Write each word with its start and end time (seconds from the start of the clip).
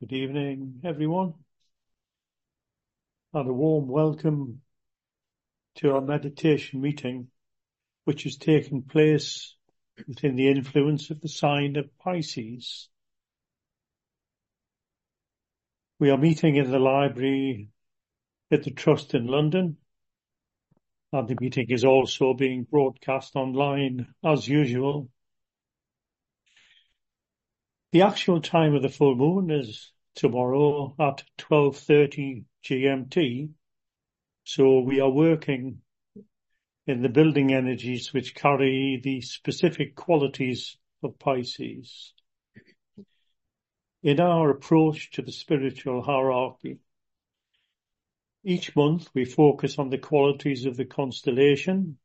Good 0.00 0.12
evening, 0.12 0.80
everyone, 0.84 1.34
and 3.34 3.48
a 3.48 3.52
warm 3.52 3.88
welcome 3.88 4.62
to 5.78 5.92
our 5.92 6.00
meditation 6.00 6.80
meeting, 6.80 7.30
which 8.04 8.24
is 8.24 8.36
taking 8.36 8.82
place 8.82 9.56
within 10.06 10.36
the 10.36 10.46
influence 10.50 11.10
of 11.10 11.20
the 11.20 11.28
sign 11.28 11.74
of 11.74 11.98
Pisces. 11.98 12.88
We 15.98 16.10
are 16.10 16.16
meeting 16.16 16.54
in 16.54 16.70
the 16.70 16.78
library 16.78 17.70
at 18.52 18.62
the 18.62 18.70
Trust 18.70 19.14
in 19.14 19.26
London, 19.26 19.78
and 21.12 21.26
the 21.26 21.36
meeting 21.40 21.70
is 21.70 21.84
also 21.84 22.34
being 22.34 22.62
broadcast 22.62 23.34
online 23.34 24.14
as 24.22 24.46
usual 24.46 25.10
the 27.90 28.02
actual 28.02 28.40
time 28.40 28.74
of 28.74 28.82
the 28.82 28.88
full 28.88 29.14
moon 29.14 29.50
is 29.50 29.92
tomorrow 30.14 30.94
at 30.98 31.22
12.30 31.38 32.44
GMT. 32.64 33.50
So 34.44 34.80
we 34.80 35.00
are 35.00 35.10
working 35.10 35.80
in 36.86 37.02
the 37.02 37.08
building 37.08 37.52
energies 37.52 38.12
which 38.12 38.34
carry 38.34 39.00
the 39.02 39.20
specific 39.22 39.94
qualities 39.94 40.76
of 41.02 41.18
Pisces. 41.18 42.12
In 44.02 44.20
our 44.20 44.50
approach 44.50 45.10
to 45.12 45.22
the 45.22 45.32
spiritual 45.32 46.02
hierarchy, 46.02 46.78
each 48.44 48.76
month 48.76 49.08
we 49.14 49.24
focus 49.24 49.78
on 49.78 49.90
the 49.90 49.98
qualities 49.98 50.66
of 50.66 50.76
the 50.76 50.84
constellation 50.84 51.98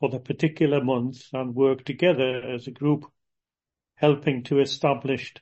for 0.00 0.08
the 0.08 0.20
particular 0.20 0.82
month 0.82 1.26
and 1.32 1.54
work 1.54 1.84
together 1.84 2.42
as 2.42 2.66
a 2.66 2.70
group 2.72 3.10
helping 3.96 4.42
to 4.44 4.60
establish 4.60 5.34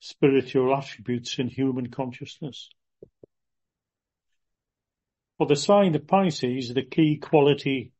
spiritual 0.00 0.74
attributes 0.74 1.38
in 1.38 1.48
human 1.48 1.90
consciousness. 1.90 2.70
For 5.38 5.46
the 5.46 5.56
sign 5.56 5.94
of 5.94 6.06
Pisces, 6.06 6.72
the 6.72 6.82
key 6.82 7.18
quality 7.18 7.92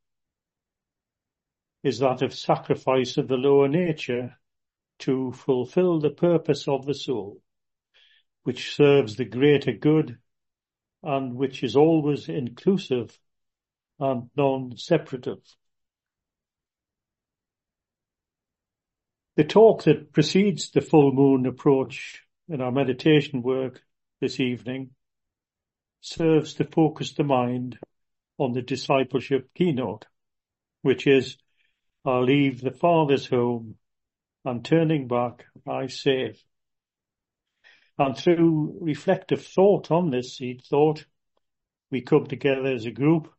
is 1.82 1.98
that 1.98 2.22
of 2.22 2.34
sacrifice 2.34 3.16
of 3.16 3.28
the 3.28 3.36
lower 3.36 3.68
nature 3.68 4.38
to 5.00 5.32
fulfill 5.32 6.00
the 6.00 6.10
purpose 6.10 6.66
of 6.66 6.86
the 6.86 6.94
soul, 6.94 7.42
which 8.44 8.74
serves 8.74 9.16
the 9.16 9.24
greater 9.24 9.72
good 9.72 10.18
and 11.02 11.34
which 11.34 11.62
is 11.62 11.76
always 11.76 12.28
inclusive 12.28 13.18
and 13.98 14.30
non-separative. 14.36 15.42
The 19.36 19.44
talk 19.44 19.82
that 19.82 20.14
precedes 20.14 20.70
the 20.70 20.80
full 20.80 21.12
moon 21.12 21.44
approach 21.44 22.22
in 22.48 22.62
our 22.62 22.72
meditation 22.72 23.42
work 23.42 23.82
this 24.18 24.40
evening 24.40 24.92
serves 26.00 26.54
to 26.54 26.64
focus 26.64 27.12
the 27.12 27.22
mind 27.22 27.78
on 28.38 28.52
the 28.52 28.62
discipleship 28.62 29.50
keynote, 29.54 30.06
which 30.80 31.06
is, 31.06 31.36
I 32.02 32.20
leave 32.20 32.62
the 32.62 32.70
Father's 32.70 33.26
home 33.26 33.76
and 34.46 34.64
turning 34.64 35.06
back, 35.06 35.44
I 35.68 35.88
save. 35.88 36.42
And 37.98 38.16
through 38.16 38.78
reflective 38.80 39.44
thought 39.44 39.90
on 39.90 40.08
this 40.08 40.38
seed 40.38 40.62
thought, 40.64 41.04
we 41.90 42.00
come 42.00 42.26
together 42.26 42.72
as 42.72 42.86
a 42.86 42.90
group 42.90 43.30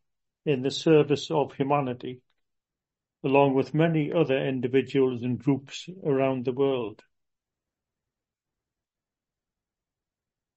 in 0.46 0.62
the 0.62 0.70
service 0.70 1.28
of 1.32 1.54
humanity 1.54 2.20
along 3.24 3.54
with 3.54 3.74
many 3.74 4.12
other 4.12 4.38
individuals 4.38 5.22
and 5.22 5.38
groups 5.38 5.88
around 6.04 6.44
the 6.44 6.52
world. 6.52 7.02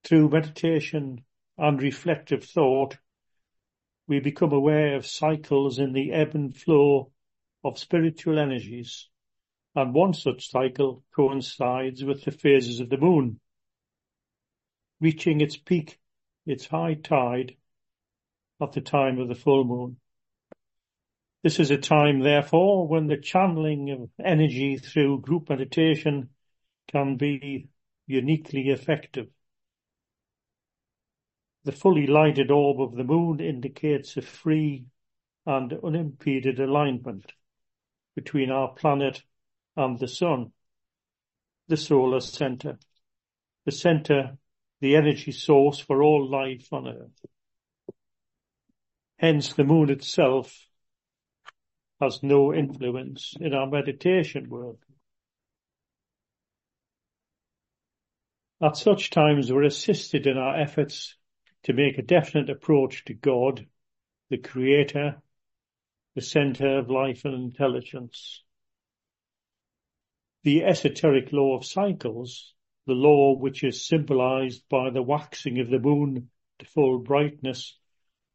Through 0.04 0.30
meditation 0.30 1.24
and 1.58 1.82
reflective 1.82 2.44
thought, 2.44 2.98
we 4.08 4.20
become 4.20 4.52
aware 4.52 4.96
of 4.96 5.06
cycles 5.06 5.80
in 5.80 5.94
the 5.94 6.12
ebb 6.12 6.36
and 6.36 6.56
flow 6.56 7.12
of 7.64 7.80
spiritual 7.80 8.38
energies, 8.38 9.08
and 9.76 9.94
one 9.94 10.14
such 10.14 10.50
cycle 10.50 11.04
coincides 11.16 12.04
with 12.04 12.24
the 12.24 12.32
phases 12.32 12.80
of 12.80 12.90
the 12.90 12.98
moon, 12.98 13.40
reaching 15.00 15.40
its 15.42 15.56
peak, 15.56 16.00
its 16.46 16.66
high 16.66 16.96
tide, 16.96 17.56
at 18.60 18.74
the 18.74 18.82
time 18.82 19.20
of 19.20 19.28
the 19.28 19.36
full 19.36 19.64
moon. 19.64 19.98
This 21.44 21.60
is 21.60 21.72
a 21.72 21.78
time, 21.78 22.20
therefore, 22.20 22.88
when 22.88 23.08
the 23.08 23.18
channeling 23.18 23.90
of 23.90 24.10
energy 24.24 24.78
through 24.78 25.22
group 25.22 25.50
meditation 25.50 26.30
can 26.88 27.18
be 27.18 27.70
uniquely 28.06 28.70
effective. 28.70 29.28
The 31.64 31.72
fully 31.72 32.06
lighted 32.06 32.52
orb 32.52 32.80
of 32.80 32.96
the 32.96 33.04
moon 33.04 33.40
indicates 33.40 34.18
a 34.18 34.22
free 34.22 34.86
and 35.46 35.74
unimpeded 35.84 36.60
alignment 36.60 37.34
between 38.16 38.52
our 38.52 38.74
planet 38.74 39.24
and 39.76 39.98
the 39.98 40.08
sun, 40.08 40.52
the 41.68 41.78
solar 41.78 42.20
center, 42.20 42.78
the 43.66 43.72
center, 43.72 44.38
the 44.80 44.96
energy 44.96 45.32
source 45.32 45.80
for 45.80 46.04
all 46.04 46.30
life 46.30 46.72
on 46.72 46.88
earth. 46.88 47.26
Hence 49.18 49.54
the 49.54 49.64
moon 49.64 49.90
itself 49.90 50.68
has 52.02 52.24
no 52.24 52.54
influence 52.54 53.36
in 53.40 53.54
our 53.54 53.68
meditation 53.68 54.50
work. 54.50 54.78
At 58.62 58.78
such 58.78 59.10
times, 59.10 59.52
we're 59.52 59.64
assisted 59.64 60.28
in 60.28 60.38
our 60.38 60.60
efforts 60.60 61.16
to 61.64 61.74
make 61.74 61.98
a 61.98 62.04
definite 62.04 62.50
approach 62.50 63.06
to 63.06 63.14
God, 63.14 63.66
the 64.30 64.38
Creator, 64.38 65.22
the 66.16 66.22
center 66.22 66.80
of 66.80 66.90
life 66.90 67.26
and 67.26 67.34
intelligence. 67.34 68.44
The 70.44 70.64
esoteric 70.64 71.32
law 71.32 71.56
of 71.56 71.66
cycles, 71.66 72.54
the 72.88 72.94
law 72.94 73.36
which 73.36 73.64
is 73.64 73.86
symbolized 73.86 74.68
by 74.70 74.90
the 74.90 75.04
waxing 75.04 75.60
of 75.60 75.70
the 75.70 75.80
moon 75.80 76.30
to 76.60 76.66
full 76.66 77.00
brightness 77.00 77.78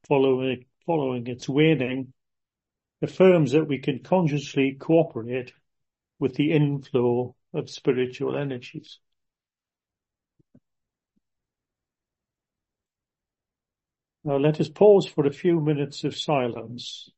following, 0.06 0.66
following 0.86 1.26
its 1.26 1.48
waning, 1.48 2.12
affirms 3.02 3.52
that 3.52 3.68
we 3.68 3.78
can 3.78 4.02
consciously 4.02 4.76
cooperate 4.78 5.52
with 6.18 6.34
the 6.34 6.52
inflow 6.52 7.34
of 7.52 7.70
spiritual 7.70 8.36
energies. 8.36 8.98
Now 14.24 14.38
let 14.38 14.60
us 14.60 14.68
pause 14.68 15.06
for 15.06 15.26
a 15.26 15.32
few 15.32 15.60
minutes 15.60 16.02
of 16.02 16.16
silence 16.16 17.08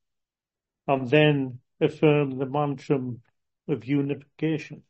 and 0.87 1.09
then 1.09 1.61
affirm 1.81 2.39
the 2.39 2.47
mantra 2.47 2.99
of 3.69 3.85
unification. 3.85 4.83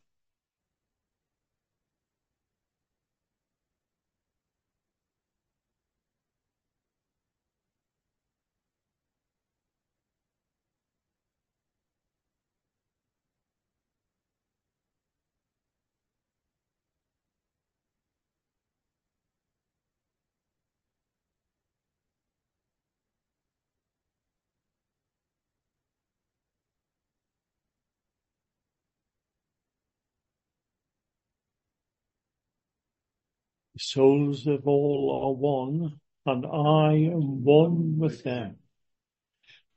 Souls 33.91 34.45
of 34.45 34.67
all 34.67 35.21
are 35.23 35.33
one, 35.33 35.99
and 36.25 36.45
I 36.45 36.93
am 37.11 37.43
one 37.43 37.97
with 37.97 38.23
them. 38.23 38.57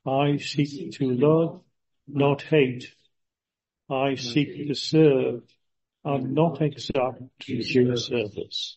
I 0.06 0.36
seek 0.36 0.92
to 0.98 1.10
love, 1.10 1.62
not 2.06 2.42
hate. 2.42 2.94
I 3.88 4.16
seek 4.16 4.68
to 4.68 4.74
serve, 4.74 5.42
and 6.04 6.34
not 6.34 6.60
exact 6.60 7.22
due 7.40 7.96
service. 7.96 8.76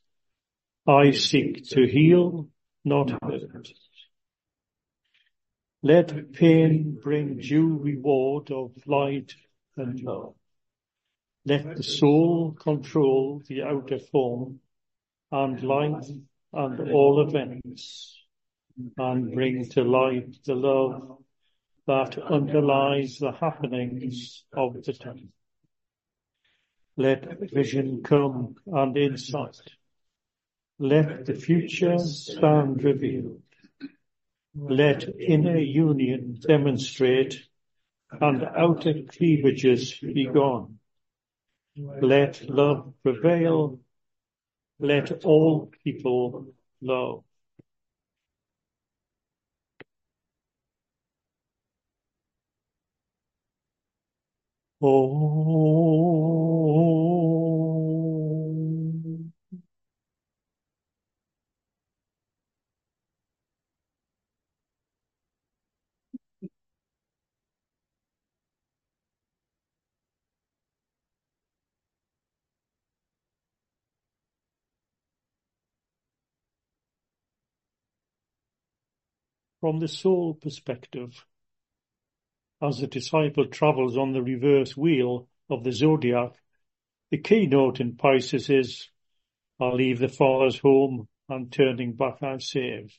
I 0.87 1.11
seek 1.11 1.67
to 1.69 1.85
heal, 1.85 2.49
not 2.83 3.11
hurt. 3.21 3.69
Let 5.81 6.33
pain 6.33 6.97
bring 7.01 7.37
due 7.37 7.77
reward 7.77 8.51
of 8.51 8.71
light 8.85 9.33
and 9.75 9.99
love. 10.01 10.35
Let 11.45 11.75
the 11.75 11.83
soul 11.83 12.53
control 12.53 13.41
the 13.47 13.63
outer 13.63 13.99
form 13.99 14.61
and 15.35 15.61
light 15.63 16.05
and 16.53 16.91
all 16.91 17.27
events, 17.27 18.17
and 18.97 19.33
bring 19.33 19.67
to 19.69 19.83
light 19.83 20.37
the 20.45 20.55
love 20.55 21.17
that 21.87 22.17
underlies 22.17 23.17
the 23.19 23.31
happenings 23.31 24.43
of 24.53 24.83
the 24.83 24.93
time. 24.93 25.31
Let 26.97 27.51
vision 27.51 28.01
come 28.03 28.55
and 28.67 28.95
insight, 28.95 29.59
Let 30.79 31.25
the 31.25 31.33
future 31.33 31.99
stand 31.99 32.83
revealed. 32.83 33.41
Let 34.55 35.03
inner 35.19 35.57
union 35.57 36.39
demonstrate 36.47 37.45
and 38.09 38.43
outer 38.43 38.93
cleavages 39.03 39.99
be 39.99 40.27
gone. 40.27 40.79
Let 41.75 42.49
love 42.49 42.93
prevail. 43.03 43.79
Let 44.79 45.25
all 45.25 45.69
people 45.83 46.47
know. 46.81 47.25
Oh. 54.81 56.04
From 79.65 79.79
the 79.79 79.87
soul 79.87 80.35
perspective, 80.35 81.25
as 82.61 82.77
the 82.77 82.85
disciple 82.85 83.47
travels 83.47 83.97
on 83.97 84.11
the 84.11 84.21
reverse 84.21 84.77
wheel 84.77 85.27
of 85.49 85.63
the 85.63 85.71
zodiac, 85.71 86.33
the 87.09 87.17
keynote 87.17 87.79
in 87.79 87.95
Pisces 87.95 88.47
is, 88.51 88.91
I 89.59 89.69
leave 89.69 89.97
the 89.97 90.07
father's 90.07 90.59
home 90.59 91.07
and 91.29 91.51
turning 91.51 91.93
back 91.93 92.21
I 92.21 92.37
save. 92.37 92.95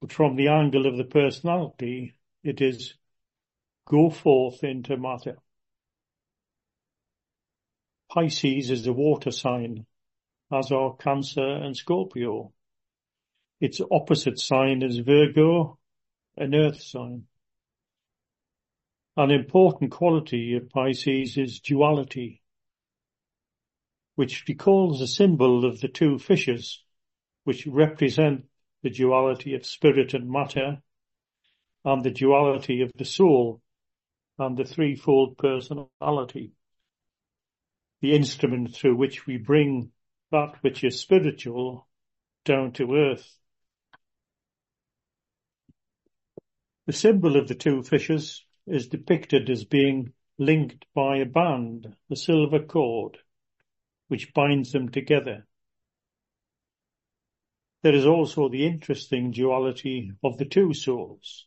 But 0.00 0.10
from 0.10 0.34
the 0.34 0.48
angle 0.48 0.84
of 0.84 0.96
the 0.96 1.04
personality, 1.04 2.16
it 2.42 2.60
is 2.60 2.94
go 3.86 4.10
forth 4.10 4.64
into 4.64 4.96
matter. 4.96 5.38
Pisces 8.10 8.68
is 8.68 8.82
the 8.82 8.92
water 8.92 9.30
sign, 9.30 9.86
as 10.52 10.72
are 10.72 10.96
Cancer 10.96 11.46
and 11.46 11.76
Scorpio. 11.76 12.52
Its 13.62 13.80
opposite 13.92 14.40
sign 14.40 14.82
is 14.82 14.98
Virgo, 14.98 15.78
an 16.36 16.52
earth 16.52 16.82
sign. 16.82 17.28
An 19.16 19.30
important 19.30 19.92
quality 19.92 20.56
of 20.56 20.68
Pisces 20.68 21.36
is 21.36 21.60
duality, 21.60 22.42
which 24.16 24.42
recalls 24.48 25.00
a 25.00 25.06
symbol 25.06 25.64
of 25.64 25.80
the 25.80 25.86
two 25.86 26.18
fishes, 26.18 26.82
which 27.44 27.64
represent 27.64 28.46
the 28.82 28.90
duality 28.90 29.54
of 29.54 29.64
spirit 29.64 30.12
and 30.12 30.28
matter, 30.28 30.82
and 31.84 32.02
the 32.02 32.10
duality 32.10 32.82
of 32.82 32.90
the 32.96 33.04
soul, 33.04 33.62
and 34.38 34.56
the 34.56 34.64
threefold 34.64 35.38
personality, 35.38 36.50
the 38.00 38.12
instrument 38.12 38.74
through 38.74 38.96
which 38.96 39.24
we 39.24 39.36
bring 39.36 39.92
that 40.32 40.56
which 40.62 40.82
is 40.82 40.98
spiritual 40.98 41.86
down 42.44 42.72
to 42.72 42.96
earth. 42.96 43.38
The 46.92 46.98
symbol 46.98 47.38
of 47.38 47.48
the 47.48 47.54
two 47.54 47.82
fishes 47.82 48.44
is 48.66 48.86
depicted 48.86 49.48
as 49.48 49.64
being 49.64 50.12
linked 50.36 50.84
by 50.92 51.16
a 51.16 51.24
band, 51.24 51.96
a 52.10 52.16
silver 52.16 52.60
cord, 52.60 53.16
which 54.08 54.34
binds 54.34 54.72
them 54.72 54.90
together. 54.90 55.46
There 57.80 57.94
is 57.94 58.04
also 58.04 58.50
the 58.50 58.66
interesting 58.66 59.30
duality 59.30 60.12
of 60.22 60.36
the 60.36 60.44
two 60.44 60.74
souls. 60.74 61.46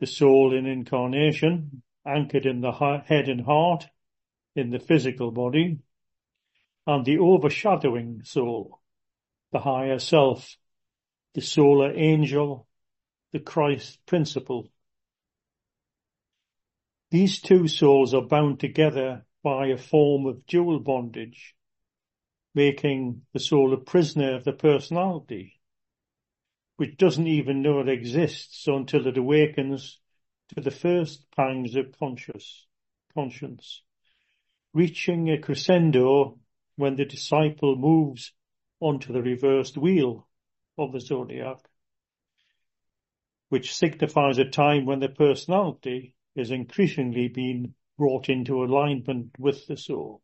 The 0.00 0.06
soul 0.06 0.56
in 0.56 0.64
incarnation, 0.64 1.82
anchored 2.06 2.46
in 2.46 2.62
the 2.62 2.72
head 2.72 3.28
and 3.28 3.42
heart, 3.42 3.86
in 4.56 4.70
the 4.70 4.80
physical 4.80 5.32
body, 5.32 5.80
and 6.86 7.04
the 7.04 7.18
overshadowing 7.18 8.22
soul, 8.24 8.80
the 9.52 9.60
higher 9.60 9.98
self, 9.98 10.56
the 11.34 11.42
solar 11.42 11.92
angel, 11.94 12.66
the 13.34 13.40
Christ 13.40 13.98
principle, 14.06 14.70
these 17.10 17.40
two 17.40 17.66
souls 17.66 18.14
are 18.14 18.22
bound 18.22 18.60
together 18.60 19.26
by 19.42 19.66
a 19.66 19.76
form 19.76 20.26
of 20.26 20.46
dual 20.46 20.78
bondage, 20.78 21.56
making 22.54 23.22
the 23.32 23.40
soul 23.40 23.74
a 23.74 23.76
prisoner 23.76 24.36
of 24.36 24.44
the 24.44 24.52
personality, 24.52 25.58
which 26.76 26.96
doesn't 26.96 27.26
even 27.26 27.60
know 27.60 27.80
it 27.80 27.88
exists 27.88 28.68
until 28.68 29.04
it 29.08 29.18
awakens 29.18 29.98
to 30.54 30.60
the 30.60 30.70
first 30.70 31.26
pangs 31.34 31.74
of 31.74 31.98
conscious, 31.98 32.68
conscience, 33.14 33.82
reaching 34.72 35.28
a 35.28 35.38
crescendo 35.40 36.38
when 36.76 36.94
the 36.94 37.04
disciple 37.04 37.74
moves 37.74 38.32
onto 38.78 39.12
the 39.12 39.22
reversed 39.22 39.76
wheel 39.76 40.28
of 40.78 40.92
the 40.92 41.00
zodiac, 41.00 41.58
which 43.54 43.72
signifies 43.72 44.36
a 44.38 44.44
time 44.44 44.84
when 44.84 44.98
the 44.98 45.08
personality 45.08 46.12
is 46.34 46.50
increasingly 46.50 47.28
being 47.28 47.72
brought 47.96 48.28
into 48.28 48.64
alignment 48.64 49.30
with 49.38 49.64
the 49.68 49.76
soul. 49.76 50.20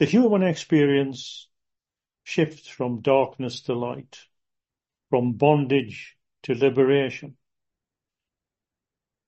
The 0.00 0.06
human 0.06 0.42
experience 0.42 1.46
shifts 2.24 2.66
from 2.66 3.00
darkness 3.00 3.60
to 3.60 3.74
light, 3.74 4.18
from 5.08 5.34
bondage 5.34 6.16
to 6.42 6.54
liberation, 6.56 7.36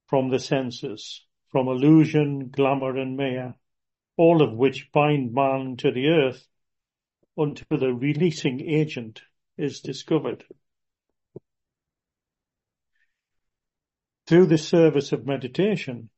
from 0.09 0.31
the 0.31 0.41
senses, 0.41 1.25
from 1.53 1.69
illusion, 1.69 2.49
glamour 2.49 2.97
and 2.99 3.17
maya, 3.17 3.53
all 4.17 4.43
of 4.43 4.53
which 4.53 4.91
bind 4.91 5.33
man 5.33 5.77
to 5.77 5.93
the 5.93 6.09
earth 6.09 6.49
until 7.37 7.79
the 7.79 7.95
releasing 7.95 8.61
agent 8.61 9.23
is 9.57 9.79
discovered. 9.79 10.45
Through 14.27 14.47
the 14.47 14.59
service 14.59 15.13
of 15.13 15.27
meditation, 15.27 16.09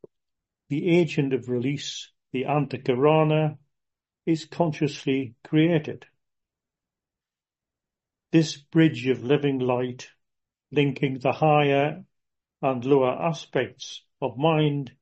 the 0.68 0.96
agent 0.96 1.32
of 1.32 1.48
release, 1.48 2.12
the 2.32 2.44
antakarana, 2.44 3.58
is 4.24 4.44
consciously 4.44 5.34
created. 5.42 6.06
This 8.30 8.56
bridge 8.56 9.06
of 9.08 9.24
living 9.24 9.58
light, 9.58 10.08
linking 10.70 11.18
the 11.18 11.32
higher 11.32 12.04
and 12.62 12.84
lower 12.84 13.10
aspects 13.10 14.02
of 14.20 14.38
mind, 14.38 14.92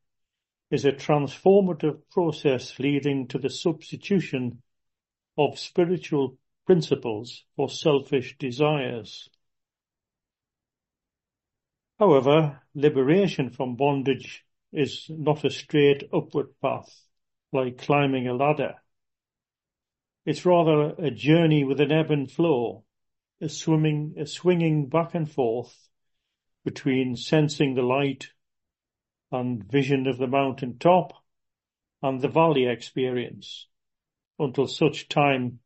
is 0.70 0.86
a 0.86 0.92
transformative 0.92 2.00
process 2.10 2.78
leading 2.78 3.28
to 3.28 3.38
the 3.38 3.50
substitution 3.50 4.62
of 5.36 5.58
spiritual 5.58 6.38
principles 6.64 7.44
for 7.54 7.68
selfish 7.68 8.36
desires. 8.38 9.28
However, 11.98 12.60
liberation 12.74 13.50
from 13.50 13.76
bondage 13.76 14.44
is 14.72 15.06
not 15.08 15.44
a 15.44 15.50
straight 15.50 16.02
upward 16.12 16.58
path, 16.60 17.06
like 17.52 17.78
climbing 17.78 18.26
a 18.26 18.34
ladder. 18.34 18.82
It's 20.26 20.44
rather 20.44 20.94
a 20.98 21.10
journey 21.10 21.62
with 21.64 21.80
an 21.80 21.92
ebb 21.92 22.10
and 22.10 22.30
flow, 22.30 22.84
a 23.40 23.48
swimming, 23.48 24.14
a 24.18 24.26
swinging 24.26 24.88
back 24.88 25.14
and 25.14 25.30
forth 25.30 25.88
between 26.64 27.14
sensing 27.14 27.74
the 27.74 27.82
light 27.82 28.30
and 29.30 29.62
vision 29.62 30.06
of 30.06 30.18
the 30.18 30.26
mountain 30.26 30.78
top 30.78 31.12
and 32.02 32.20
the 32.20 32.28
valley 32.28 32.66
experience 32.66 33.68
until 34.38 34.66
such 34.66 35.08
time 35.08 35.60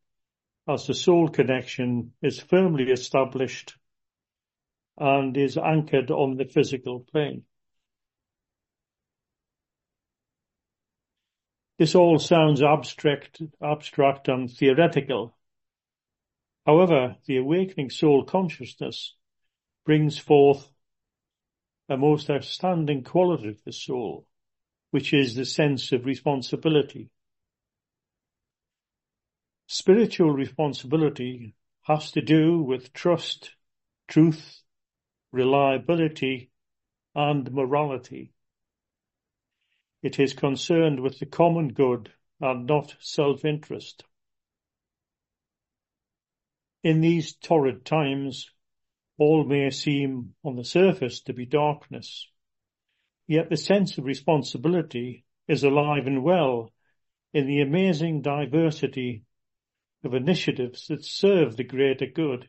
as 0.66 0.86
the 0.86 0.94
soul 0.94 1.28
connection 1.28 2.12
is 2.20 2.40
firmly 2.40 2.90
established 2.90 3.76
and 4.98 5.36
is 5.36 5.56
anchored 5.56 6.10
on 6.10 6.36
the 6.36 6.44
physical 6.44 7.00
plane. 7.00 7.44
This 11.78 11.94
all 11.94 12.18
sounds 12.18 12.60
abstract, 12.60 13.40
abstract 13.62 14.26
and 14.28 14.50
theoretical. 14.50 15.36
However, 16.66 17.16
the 17.26 17.36
awakening 17.36 17.90
soul 17.90 18.24
consciousness 18.24 19.14
brings 19.86 20.18
forth 20.18 20.68
a 21.88 21.96
most 21.96 22.28
outstanding 22.28 23.04
quality 23.04 23.48
of 23.48 23.62
the 23.64 23.72
soul, 23.72 24.26
which 24.90 25.14
is 25.14 25.34
the 25.34 25.44
sense 25.44 25.92
of 25.92 26.04
responsibility. 26.04 27.10
Spiritual 29.68 30.32
responsibility 30.32 31.54
has 31.82 32.10
to 32.12 32.20
do 32.20 32.58
with 32.58 32.92
trust, 32.92 33.52
truth, 34.08 34.62
reliability, 35.32 36.50
and 37.14 37.52
morality. 37.52 38.32
It 40.02 40.18
is 40.20 40.32
concerned 40.32 41.00
with 41.00 41.18
the 41.18 41.26
common 41.26 41.72
good 41.72 42.12
and 42.40 42.66
not 42.66 42.94
self-interest. 43.00 44.04
In 46.84 47.00
these 47.00 47.34
torrid 47.34 47.84
times, 47.84 48.50
all 49.18 49.44
may 49.44 49.70
seem 49.70 50.34
on 50.44 50.54
the 50.54 50.64
surface 50.64 51.20
to 51.22 51.32
be 51.32 51.44
darkness, 51.44 52.28
yet 53.26 53.50
the 53.50 53.56
sense 53.56 53.98
of 53.98 54.04
responsibility 54.04 55.24
is 55.48 55.64
alive 55.64 56.06
and 56.06 56.22
well 56.22 56.70
in 57.32 57.46
the 57.46 57.60
amazing 57.60 58.22
diversity 58.22 59.24
of 60.04 60.14
initiatives 60.14 60.86
that 60.86 61.04
serve 61.04 61.56
the 61.56 61.64
greater 61.64 62.06
good. 62.06 62.48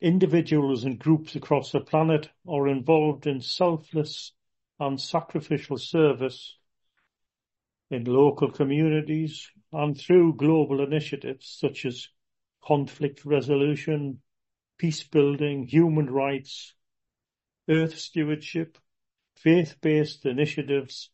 Individuals 0.00 0.84
and 0.84 0.98
groups 0.98 1.36
across 1.36 1.72
the 1.72 1.80
planet 1.80 2.30
are 2.48 2.68
involved 2.68 3.26
in 3.26 3.40
selfless 3.42 4.32
and 4.78 4.98
sacrificial 4.98 5.76
service 5.76 6.56
in 7.90 8.04
local 8.04 8.50
communities 8.50 9.50
and 9.72 9.98
through 9.98 10.34
global 10.34 10.82
initiatives 10.82 11.46
such 11.46 11.84
as 11.84 12.08
conflict 12.62 13.26
resolution, 13.26 14.22
peace 14.78 15.02
building, 15.02 15.66
human 15.66 16.08
rights, 16.08 16.72
earth 17.68 17.98
stewardship, 17.98 18.78
faith-based 19.36 20.24
initiatives, 20.24 21.10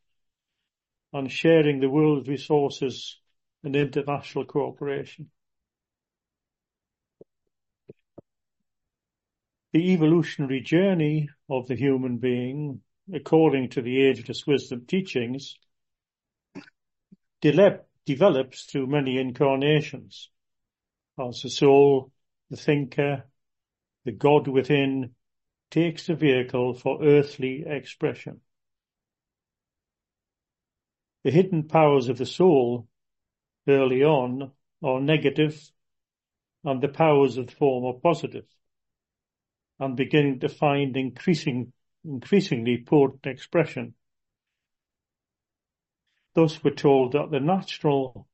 and 1.12 1.32
sharing 1.32 1.80
the 1.80 1.90
world's 1.90 2.28
resources 2.28 3.18
and 3.64 3.74
international 3.74 4.44
cooperation. 4.44 5.28
The 9.73 9.92
evolutionary 9.92 10.61
journey 10.61 11.28
of 11.50 11.66
the 11.66 11.76
human 11.76 12.18
being, 12.18 12.80
according 13.12 13.70
to 13.70 13.82
the 13.82 14.02
ageless 14.02 14.46
wisdom 14.46 14.87
teachings, 14.87 15.56
develops 17.40 18.64
through 18.64 18.87
many 18.87 19.18
incarnations 19.18 20.30
as 21.18 21.42
the 21.42 21.50
soul, 21.50 22.12
the 22.50 22.56
thinker, 22.56 23.25
the 24.04 24.12
God 24.12 24.46
within 24.49 25.14
takes 25.70 26.06
the 26.06 26.14
vehicle 26.14 26.75
for 26.75 27.02
earthly 27.02 27.64
expression. 27.66 28.40
The 31.25 31.32
hidden 31.32 31.64
powers 31.64 32.08
of 32.08 32.18
the 32.18 32.26
soul 32.26 32.87
early 33.66 34.04
on 34.04 34.52
are 34.82 35.00
negative 35.00 35.70
and 36.62 36.80
the 36.80 36.88
powers 36.88 37.37
of 37.37 37.49
the 37.49 37.52
form 37.52 37.85
are 37.85 38.00
positive 38.00 38.46
and 39.78 39.97
beginning 39.97 40.40
to 40.40 40.49
find 40.49 40.97
increasing, 40.97 41.73
increasingly 42.04 42.78
potent 42.78 43.26
expression. 43.26 43.95
Thus 46.35 46.62
we're 46.62 46.71
told 46.75 47.12
that 47.12 47.30
the 47.30 47.40
natural 47.40 48.28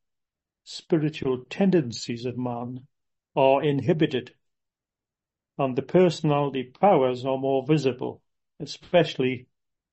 spiritual 0.64 1.44
tendencies 1.48 2.24
of 2.24 2.38
man 2.38 2.86
are 3.34 3.62
inhibited 3.62 4.32
and 5.58 5.76
the 5.76 5.82
personality 5.82 6.64
powers 6.64 7.24
are 7.24 7.38
more 7.38 7.64
visible, 7.66 8.22
especially 8.60 9.46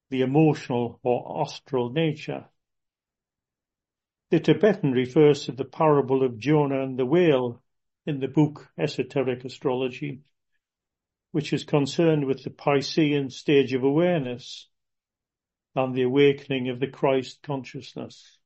the 0.09 0.21
emotional 0.21 0.99
or 1.03 1.41
astral 1.41 1.91
nature. 1.91 2.45
The 4.31 4.39
Tibetan 4.39 4.91
refers 4.91 5.45
to 5.45 5.51
the 5.51 5.65
parable 5.65 6.23
of 6.23 6.39
Jonah 6.39 6.83
and 6.83 6.97
the 6.97 7.05
whale 7.05 7.61
in 8.05 8.19
the 8.19 8.27
book 8.27 8.71
Esoteric 8.77 9.43
Astrology, 9.43 10.21
which 11.31 11.53
is 11.53 11.63
concerned 11.63 12.25
with 12.25 12.43
the 12.43 12.49
Piscean 12.49 13.31
stage 13.31 13.73
of 13.73 13.83
awareness 13.83 14.67
and 15.75 15.93
the 15.93 16.01
awakening 16.01 16.69
of 16.69 16.79
the 16.79 16.87
Christ 16.87 17.41
consciousness. 17.43 18.37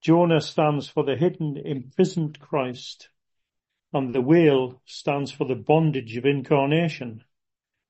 Jonah 0.00 0.40
stands 0.40 0.88
for 0.88 1.04
the 1.04 1.16
hidden, 1.16 1.56
imprisoned 1.56 2.40
Christ, 2.40 3.08
and 3.92 4.12
the 4.12 4.20
whale 4.20 4.82
stands 4.84 5.30
for 5.30 5.46
the 5.46 5.54
bondage 5.54 6.16
of 6.16 6.26
incarnation 6.26 7.22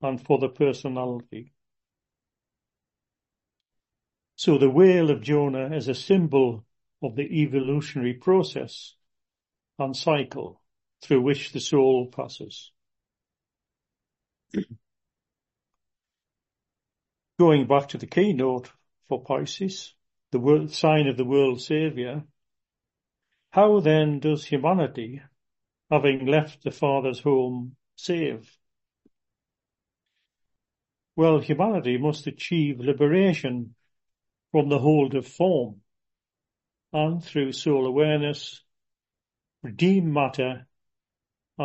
and 0.03 0.21
for 0.21 0.39
the 0.39 0.49
personality. 0.49 1.53
So 4.37 4.59
the 4.59 4.69
whale 4.69 5.11
of 5.11 5.23
Jonah 5.23 5.75
is 5.75 5.89
a 5.89 5.95
symbol 5.95 6.67
of 7.03 7.17
the 7.17 7.43
evolutionary 7.43 8.15
process 8.15 8.95
and 9.79 9.97
cycle 9.97 10.62
through 11.03 11.21
which 11.21 11.53
the 11.53 11.61
soul 11.61 12.07
passes. 12.07 12.73
Going 17.39 17.67
back 17.67 17.89
to 17.89 17.99
the 17.99 18.07
keynote 18.07 18.71
for 19.09 19.23
Pisces, 19.23 19.95
the 20.31 20.39
world, 20.39 20.71
sign 20.73 21.09
of 21.09 21.17
the 21.17 21.25
world 21.25 21.61
saviour, 21.61 22.25
how 23.51 23.81
then 23.81 24.21
does 24.21 24.45
humanity, 24.45 25.21
having 25.91 26.25
left 26.27 26.63
the 26.63 26.71
Father's 26.71 27.21
home, 27.21 27.77
save? 27.97 28.57
Well, 31.17 31.41
humanity 31.41 31.99
must 31.99 32.27
achieve 32.27 32.81
liberation 32.81 33.75
from 34.53 34.69
the 34.69 34.79
hold 34.79 35.15
of 35.15 35.27
form 35.27 35.83
and 36.93 37.23
through 37.23 37.53
soul 37.53 37.87
awareness, 37.87 38.63
redeem 39.63 40.13
matter 40.13 40.67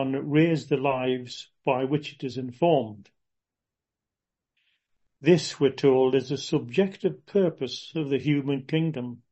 and 0.02 0.32
raise 0.32 0.68
the 0.68 0.78
lives 0.78 1.50
by 1.66 1.84
which 1.84 2.14
it 2.14 2.24
is 2.24 2.38
informed. 2.38 3.10
This, 5.20 5.60
we're 5.60 5.72
told, 5.72 6.14
is 6.14 6.30
the 6.30 6.38
subjective 6.38 7.26
purpose 7.26 7.92
of 7.96 8.10
the 8.10 8.20
human 8.20 8.66
kingdom, 8.66 9.24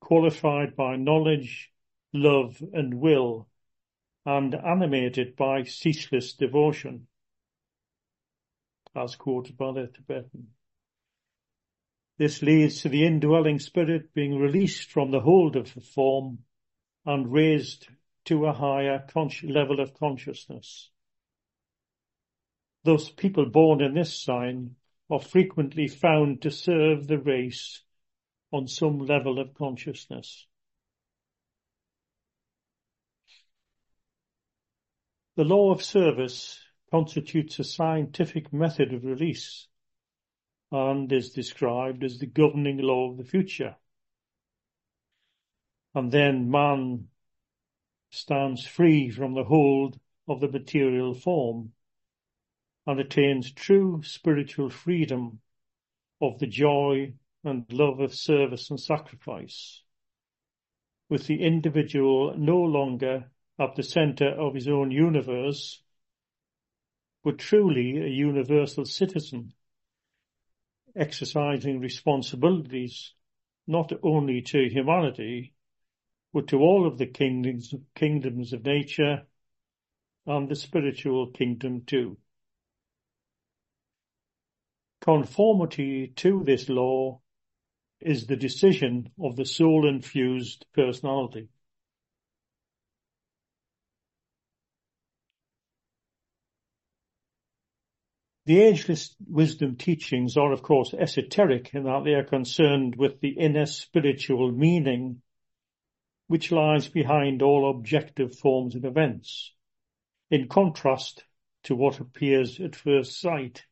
qualified 0.00 0.74
by 0.74 0.96
knowledge, 0.96 1.70
love 2.12 2.60
and 2.72 2.94
will, 2.94 3.48
and 4.26 4.54
animated 4.54 5.36
by 5.36 5.62
ceaseless 5.62 6.32
devotion, 6.32 7.06
as 8.96 9.14
quoted 9.14 9.56
by 9.56 9.72
the 9.72 9.86
Tibetan. 9.86 10.48
This 12.18 12.42
leads 12.42 12.82
to 12.82 12.88
the 12.88 13.06
indwelling 13.06 13.60
spirit 13.60 14.12
being 14.12 14.36
released 14.36 14.90
from 14.90 15.12
the 15.12 15.20
hold 15.20 15.54
of 15.54 15.72
the 15.74 15.80
form 15.80 16.38
and 17.06 17.32
raised 17.32 17.86
to 18.24 18.46
a 18.46 18.52
higher 18.52 19.04
level 19.42 19.80
of 19.80 19.94
consciousness. 19.94 20.90
Thus, 22.84 23.10
people 23.10 23.46
born 23.46 23.80
in 23.80 23.94
this 23.94 24.14
sign 24.14 24.76
are 25.10 25.20
frequently 25.20 25.88
found 25.88 26.42
to 26.42 26.50
serve 26.50 27.06
the 27.06 27.18
race 27.18 27.82
on 28.52 28.66
some 28.66 28.98
level 28.98 29.38
of 29.38 29.54
consciousness. 29.54 30.46
The 35.36 35.44
law 35.44 35.72
of 35.72 35.82
service 35.82 36.60
constitutes 36.90 37.58
a 37.58 37.64
scientific 37.64 38.52
method 38.52 38.92
of 38.92 39.04
release 39.04 39.66
and 40.70 41.10
is 41.12 41.30
described 41.30 42.04
as 42.04 42.18
the 42.18 42.26
governing 42.26 42.78
law 42.78 43.10
of 43.10 43.16
the 43.16 43.24
future. 43.24 43.76
And 45.94 46.10
then 46.12 46.50
man 46.50 47.08
stands 48.12 48.66
free 48.66 49.10
from 49.10 49.34
the 49.34 49.44
hold 49.44 49.98
of 50.28 50.40
the 50.40 50.48
material 50.48 51.14
form 51.14 51.72
and 52.86 53.00
attains 53.00 53.50
true 53.52 54.02
spiritual 54.02 54.68
freedom 54.68 55.40
of 56.20 56.38
the 56.38 56.46
joy 56.46 57.12
and 57.42 57.64
love 57.72 58.00
of 58.00 58.14
service 58.14 58.70
and 58.70 58.78
sacrifice, 58.78 59.82
with 61.08 61.26
the 61.26 61.42
individual 61.42 62.36
no 62.36 62.58
longer 62.58 63.30
at 63.58 63.74
the 63.76 63.82
center 63.82 64.28
of 64.28 64.54
his 64.54 64.68
own 64.68 64.90
universe, 64.90 65.82
but 67.24 67.38
truly 67.38 67.96
a 67.98 68.08
universal 68.08 68.84
citizen, 68.84 69.54
exercising 70.94 71.80
responsibilities 71.80 73.14
not 73.66 73.90
only 74.02 74.42
to 74.42 74.68
humanity, 74.68 75.54
but 76.32 76.48
to 76.48 76.58
all 76.58 76.86
of 76.86 76.98
the 76.98 77.06
kingdoms, 77.06 77.74
kingdoms 77.94 78.52
of 78.52 78.64
nature 78.64 79.22
and 80.26 80.48
the 80.48 80.56
spiritual 80.56 81.26
kingdom 81.30 81.82
too. 81.86 82.16
Conformity 85.00 86.12
to 86.16 86.42
this 86.44 86.68
law 86.68 87.20
is 88.00 88.26
the 88.26 88.36
decision 88.36 89.10
of 89.20 89.36
the 89.36 89.44
soul-infused 89.44 90.64
personality. 90.74 91.48
The 98.44 98.60
ageless 98.60 99.14
wisdom 99.28 99.76
teachings 99.76 100.36
are, 100.36 100.52
of 100.52 100.62
course, 100.62 100.94
esoteric 100.94 101.74
in 101.74 101.84
that 101.84 102.02
they 102.04 102.14
are 102.14 102.24
concerned 102.24 102.96
with 102.96 103.20
the 103.20 103.30
inner 103.30 103.66
spiritual 103.66 104.50
meaning 104.50 105.22
which 106.32 106.50
lies 106.50 106.88
behind 106.88 107.42
all 107.42 107.68
objective 107.68 108.38
forms 108.38 108.74
of 108.74 108.86
events, 108.86 109.52
in 110.30 110.48
contrast 110.48 111.24
to 111.62 111.76
what 111.76 112.00
appears 112.00 112.58
at 112.58 112.74
first 112.74 113.20
sight. 113.20 113.66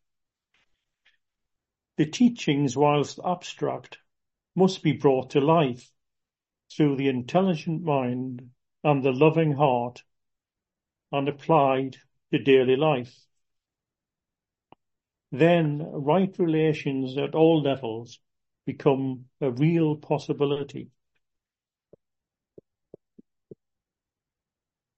The 1.96 2.04
teachings, 2.04 2.76
whilst 2.76 3.18
abstract, 3.24 3.96
must 4.54 4.82
be 4.82 4.92
brought 4.92 5.30
to 5.30 5.40
life 5.40 5.90
through 6.70 6.96
the 6.96 7.08
intelligent 7.08 7.82
mind 7.82 8.50
and 8.84 9.02
the 9.02 9.12
loving 9.12 9.52
heart 9.52 10.02
and 11.10 11.30
applied 11.30 11.96
to 12.30 12.38
daily 12.44 12.76
life. 12.76 13.16
Then 15.32 15.78
right 15.78 16.38
relations 16.38 17.16
at 17.16 17.34
all 17.34 17.62
levels 17.62 18.20
become 18.66 19.24
a 19.40 19.50
real 19.50 19.96
possibility. 19.96 20.90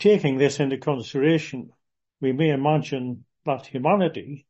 Taking 0.02 0.36
this 0.36 0.58
into 0.58 0.78
consideration, 0.78 1.70
we 2.20 2.32
may 2.32 2.50
imagine 2.50 3.24
that 3.44 3.66
humanity, 3.66 4.48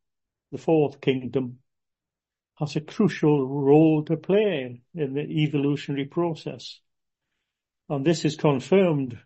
the 0.50 0.56
fourth 0.56 1.02
kingdom, 1.02 1.58
has 2.58 2.74
a 2.74 2.80
crucial 2.80 3.46
role 3.46 4.02
to 4.04 4.16
play 4.16 4.80
in 4.94 5.12
the 5.12 5.20
evolutionary 5.20 6.06
process. 6.06 6.80
And 7.90 8.02
this 8.02 8.24
is 8.24 8.36
confirmed 8.36 9.18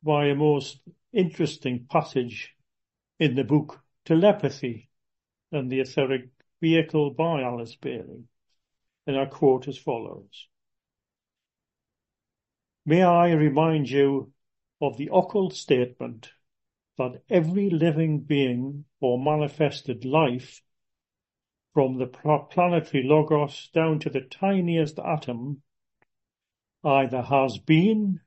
by 0.00 0.26
a 0.26 0.36
most 0.36 0.78
interesting 1.12 1.88
passage 1.90 2.54
in 3.18 3.34
the 3.34 3.42
book 3.42 3.80
Telepathy 4.04 4.88
and 5.50 5.68
the 5.68 5.80
Etheric 5.80 6.28
Vehicle 6.60 7.14
by 7.14 7.42
Alice 7.42 7.74
Bailey. 7.74 8.28
And 9.08 9.18
I 9.18 9.24
quote 9.24 9.66
as 9.66 9.76
follows. 9.76 10.46
May 12.86 13.02
I 13.02 13.32
remind 13.32 13.90
you 13.90 14.32
of 14.80 14.96
the 14.96 15.10
occult 15.12 15.54
statement 15.54 16.30
that 16.96 17.22
every 17.30 17.70
living 17.70 18.20
being 18.20 18.84
or 19.00 19.18
manifested 19.18 20.04
life 20.04 20.62
from 21.74 21.98
the 21.98 22.06
planetary 22.06 23.04
logos 23.04 23.70
down 23.72 23.98
to 24.00 24.10
the 24.10 24.20
tiniest 24.20 24.98
atom 24.98 25.62
either 26.84 27.22
has 27.22 27.58
been, 27.58 28.20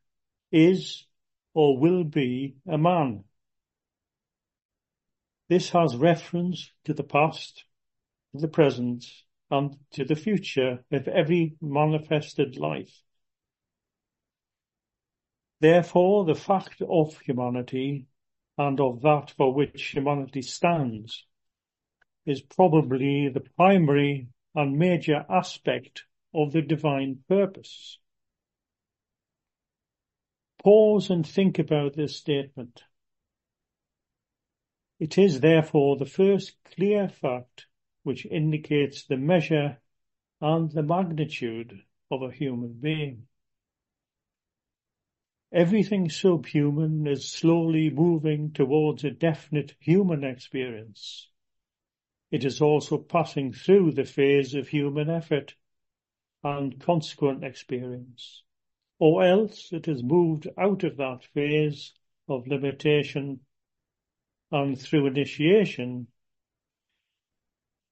is, 0.52 1.06
or 1.54 1.78
will 1.78 2.04
be 2.04 2.56
a 2.68 2.78
man. 2.78 3.24
This 5.50 5.70
has 5.72 5.98
reference 5.98 6.72
to 6.86 6.94
the 6.94 7.04
past, 7.04 7.66
to 8.34 8.40
the 8.40 8.48
present, 8.48 9.06
and 9.50 9.76
to 9.92 10.06
the 10.06 10.16
future 10.16 10.86
of 10.92 11.08
every 11.10 11.56
manifested 11.60 12.56
life. 12.56 13.02
Therefore, 15.62 16.26
the 16.26 16.34
fact 16.34 16.82
of 16.82 17.20
humanity 17.20 18.08
and 18.58 18.80
of 18.80 19.02
that 19.02 19.30
for 19.38 19.54
which 19.54 19.92
humanity 19.94 20.42
stands 20.42 21.28
is 22.26 22.42
probably 22.42 23.30
the 23.30 23.42
primary 23.56 24.30
and 24.56 24.80
major 24.80 25.24
aspect 25.30 26.06
of 26.34 26.52
the 26.52 26.64
divine 26.64 27.24
purpose. 27.28 28.00
Pause 30.64 31.12
and 31.12 31.28
think 31.28 31.60
about 31.60 31.94
this 31.96 32.16
statement. 32.16 32.84
It 35.00 35.20
is 35.20 35.42
therefore 35.42 35.98
the 35.98 36.06
first 36.08 36.56
clear 36.76 37.08
fact 37.08 37.68
which 38.02 38.26
indicates 38.26 39.06
the 39.06 39.18
measure 39.18 39.80
and 40.40 40.72
the 40.72 40.84
magnitude 40.84 41.84
of 42.10 42.24
a 42.24 42.32
human 42.32 42.74
being. 42.74 43.28
Everything 45.54 46.10
subhuman 46.10 47.06
is 47.08 47.28
slowly 47.28 47.90
moving 47.90 48.52
towards 48.52 49.04
a 49.04 49.12
definite 49.12 49.76
human 49.80 50.24
experience. 50.24 51.28
It 52.32 52.46
is 52.46 52.62
also 52.62 52.98
passing 52.98 53.52
through 53.52 53.92
the 53.92 54.06
phase 54.06 54.56
of 54.56 54.70
human 54.70 55.10
effort 55.10 55.56
and 56.42 56.80
consequent 56.80 57.44
experience, 57.44 58.44
or 58.98 59.24
else 59.24 59.74
it 59.74 59.88
has 59.88 60.02
moved 60.02 60.48
out 60.58 60.86
of 60.86 60.96
that 60.98 61.26
phase 61.34 61.94
of 62.30 62.48
limitation 62.48 63.42
and 64.52 64.80
through 64.80 65.08
initiation 65.08 66.08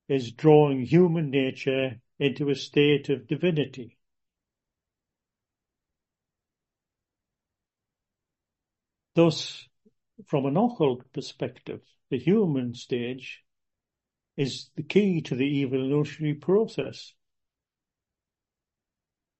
is 0.07 0.31
drawing 0.31 0.85
human 0.85 1.29
nature 1.29 1.99
into 2.17 2.49
a 2.49 2.55
state 2.55 3.09
of 3.09 3.27
divinity. 3.27 3.97
Thus, 9.21 9.67
from 10.27 10.45
an 10.45 10.55
occult 10.55 11.11
perspective, 11.11 11.81
the 12.09 12.17
human 12.17 12.73
stage 12.73 13.43
is 14.37 14.69
the 14.77 14.83
key 14.83 15.19
to 15.23 15.35
the 15.35 15.61
evolutionary 15.63 16.35
process. 16.35 17.13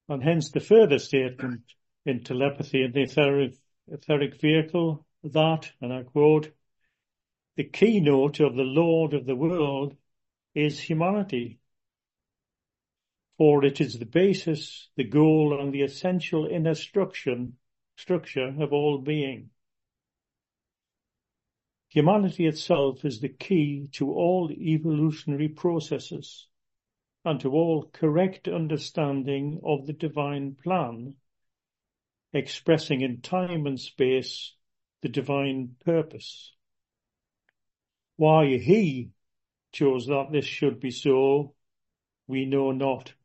And 0.09 0.21
hence 0.21 0.51
the 0.51 0.59
further 0.59 0.99
statement 0.99 1.61
in 2.05 2.25
telepathy 2.25 2.83
and 2.83 2.93
the 2.93 3.03
etheric, 3.03 3.55
etheric 3.87 4.41
vehicle 4.41 5.05
that, 5.23 5.71
and 5.79 5.93
I 5.93 6.03
quote, 6.03 6.51
the 7.55 7.63
keynote 7.63 8.41
of 8.41 8.57
the 8.57 8.63
Lord 8.63 9.13
of 9.13 9.25
the 9.25 9.37
world 9.37 9.95
is 10.53 10.77
humanity. 10.77 11.57
For 13.37 13.63
it 13.63 13.79
is 13.79 13.97
the 13.97 14.05
basis, 14.05 14.89
the 14.97 15.05
goal, 15.05 15.57
and 15.57 15.73
the 15.73 15.83
essential 15.83 16.47
inner 16.47 16.75
structure, 16.75 17.47
structure 17.95 18.53
of 18.59 18.73
all 18.73 18.97
being. 18.97 19.51
Humanity 21.91 22.45
itself 22.45 23.03
is 23.03 23.19
the 23.19 23.29
key 23.29 23.87
to 23.93 24.11
all 24.13 24.51
evolutionary 24.51 25.49
processes 25.49 26.47
and 27.25 27.39
to 27.39 27.51
all 27.51 27.89
correct 27.91 28.47
understanding 28.47 29.59
of 29.63 29.87
the 29.87 29.93
divine 29.93 30.53
plan, 30.53 31.15
expressing 32.31 33.01
in 33.01 33.21
time 33.21 33.65
and 33.65 33.79
space 33.79 34.53
the 35.01 35.09
divine 35.09 35.77
purpose. 35.83 36.53
Why 38.17 38.57
he 38.57 39.09
chose 39.71 40.05
that 40.05 40.31
this 40.31 40.45
should 40.45 40.79
be 40.79 40.91
so, 40.91 41.55
we 42.27 42.45
know 42.45 42.71
not. 42.71 43.15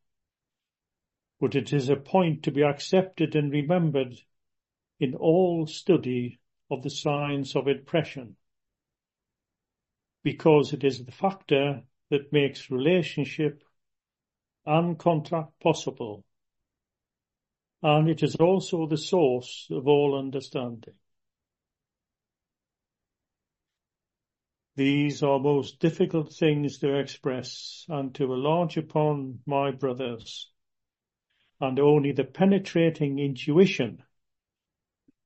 But 1.38 1.54
it 1.54 1.70
is 1.70 1.90
a 1.90 1.96
point 1.96 2.42
to 2.44 2.50
be 2.50 2.62
accepted 2.62 3.36
and 3.36 3.52
remembered 3.52 4.22
in 4.98 5.14
all 5.14 5.66
study 5.66 6.40
of 6.70 6.82
the 6.82 6.88
science 6.88 7.54
of 7.54 7.68
impression 7.68 8.36
because 10.24 10.72
it 10.72 10.82
is 10.82 11.04
the 11.04 11.12
factor 11.12 11.82
that 12.10 12.32
makes 12.32 12.70
relationship 12.70 13.62
and 14.66 14.98
contact 14.98 15.60
possible. 15.60 16.24
And 17.82 18.08
it 18.08 18.22
is 18.22 18.34
also 18.36 18.86
the 18.86 18.96
source 18.96 19.68
of 19.70 19.86
all 19.86 20.18
understanding. 20.18 20.94
These 24.76 25.22
are 25.22 25.38
most 25.38 25.78
difficult 25.78 26.32
things 26.32 26.78
to 26.78 26.98
express 26.98 27.84
and 27.88 28.12
to 28.14 28.24
enlarge 28.24 28.76
upon 28.76 29.40
my 29.46 29.70
brothers, 29.70 30.50
and 31.60 31.78
only 31.78 32.12
the 32.12 32.24
penetrating 32.24 33.18
intuition 33.18 34.02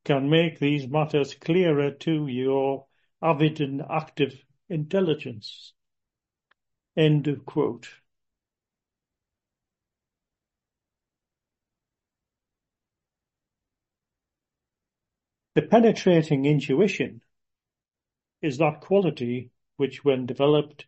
can 0.05 0.29
make 0.29 0.59
these 0.59 0.89
matters 0.89 1.35
clearer 1.35 1.93
to 1.93 2.27
your 2.27 2.87
avid 3.23 3.61
and 3.61 3.83
active 3.89 4.45
intelligence. 4.69 5.73
End 6.97 7.29
of 7.29 7.45
quote. 7.45 7.89
The 15.55 15.63
penetrating 15.63 16.45
intuition 16.45 17.21
is 18.41 18.59
that 18.59 18.81
quality 18.81 19.51
which, 19.77 20.05
when 20.05 20.27
developed, 20.27 20.87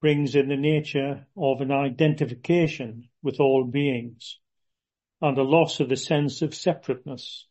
brings 0.00 0.34
in 0.34 0.48
the 0.48 0.56
nature 0.56 1.26
of 1.36 1.60
an 1.60 1.70
identification 1.70 3.08
with 3.22 3.40
all 3.40 3.64
beings 3.64 4.38
and 5.22 5.38
a 5.38 5.42
loss 5.42 5.80
of 5.80 5.88
the 5.88 5.96
sense 5.96 6.42
of 6.42 6.54
separateness. 6.54 7.46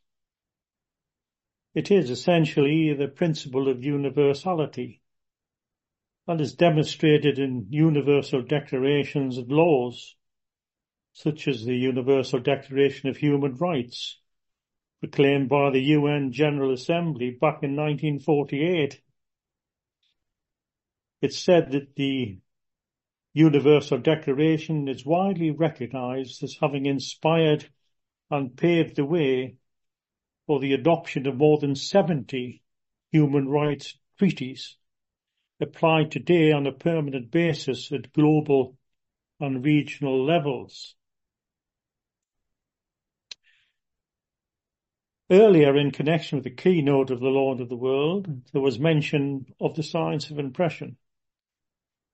It 1.73 1.89
is 1.89 2.09
essentially 2.09 2.93
the 2.93 3.07
principle 3.07 3.69
of 3.69 3.83
universality 3.83 5.00
and 6.27 6.39
is 6.39 6.53
demonstrated 6.53 7.39
in 7.39 7.67
universal 7.69 8.41
declarations 8.41 9.37
and 9.37 9.51
laws, 9.51 10.15
such 11.13 11.47
as 11.47 11.65
the 11.65 11.75
Universal 11.75 12.39
Declaration 12.39 13.09
of 13.09 13.17
Human 13.17 13.55
Rights, 13.55 14.19
proclaimed 14.99 15.49
by 15.49 15.71
the 15.71 15.81
UN 15.81 16.31
General 16.31 16.71
Assembly 16.71 17.31
back 17.31 17.63
in 17.63 17.75
1948. 17.75 19.01
It's 21.21 21.39
said 21.39 21.71
that 21.71 21.95
the 21.95 22.39
Universal 23.33 23.99
Declaration 23.99 24.87
is 24.87 25.05
widely 25.05 25.51
recognized 25.51 26.43
as 26.43 26.57
having 26.61 26.85
inspired 26.85 27.67
and 28.29 28.55
paved 28.55 28.95
the 28.95 29.05
way 29.05 29.55
for 30.45 30.59
the 30.59 30.73
adoption 30.73 31.27
of 31.27 31.35
more 31.35 31.57
than 31.57 31.75
70 31.75 32.61
human 33.11 33.47
rights 33.47 33.97
treaties 34.17 34.77
applied 35.61 36.11
today 36.11 36.51
on 36.51 36.65
a 36.65 36.71
permanent 36.71 37.31
basis 37.31 37.91
at 37.91 38.11
global 38.13 38.77
and 39.39 39.63
regional 39.63 40.25
levels. 40.25 40.95
Earlier, 45.29 45.77
in 45.77 45.91
connection 45.91 46.37
with 46.37 46.43
the 46.43 46.49
keynote 46.49 47.09
of 47.09 47.21
the 47.21 47.29
Lord 47.29 47.61
of 47.61 47.69
the 47.69 47.75
World, 47.77 48.27
there 48.51 48.61
was 48.61 48.79
mention 48.79 49.45
of 49.61 49.75
the 49.75 49.83
science 49.83 50.29
of 50.29 50.39
impression. 50.39 50.97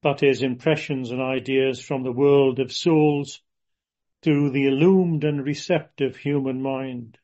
That 0.03 0.21
is, 0.21 0.43
impressions 0.43 1.09
and 1.09 1.21
ideas 1.21 1.81
from 1.81 2.03
the 2.03 2.11
world 2.11 2.59
of 2.59 2.71
souls 2.71 3.41
through 4.21 4.51
the 4.51 4.67
illumined 4.67 5.23
and 5.23 5.43
receptive 5.43 6.17
human 6.17 6.61
mind. 6.61 7.17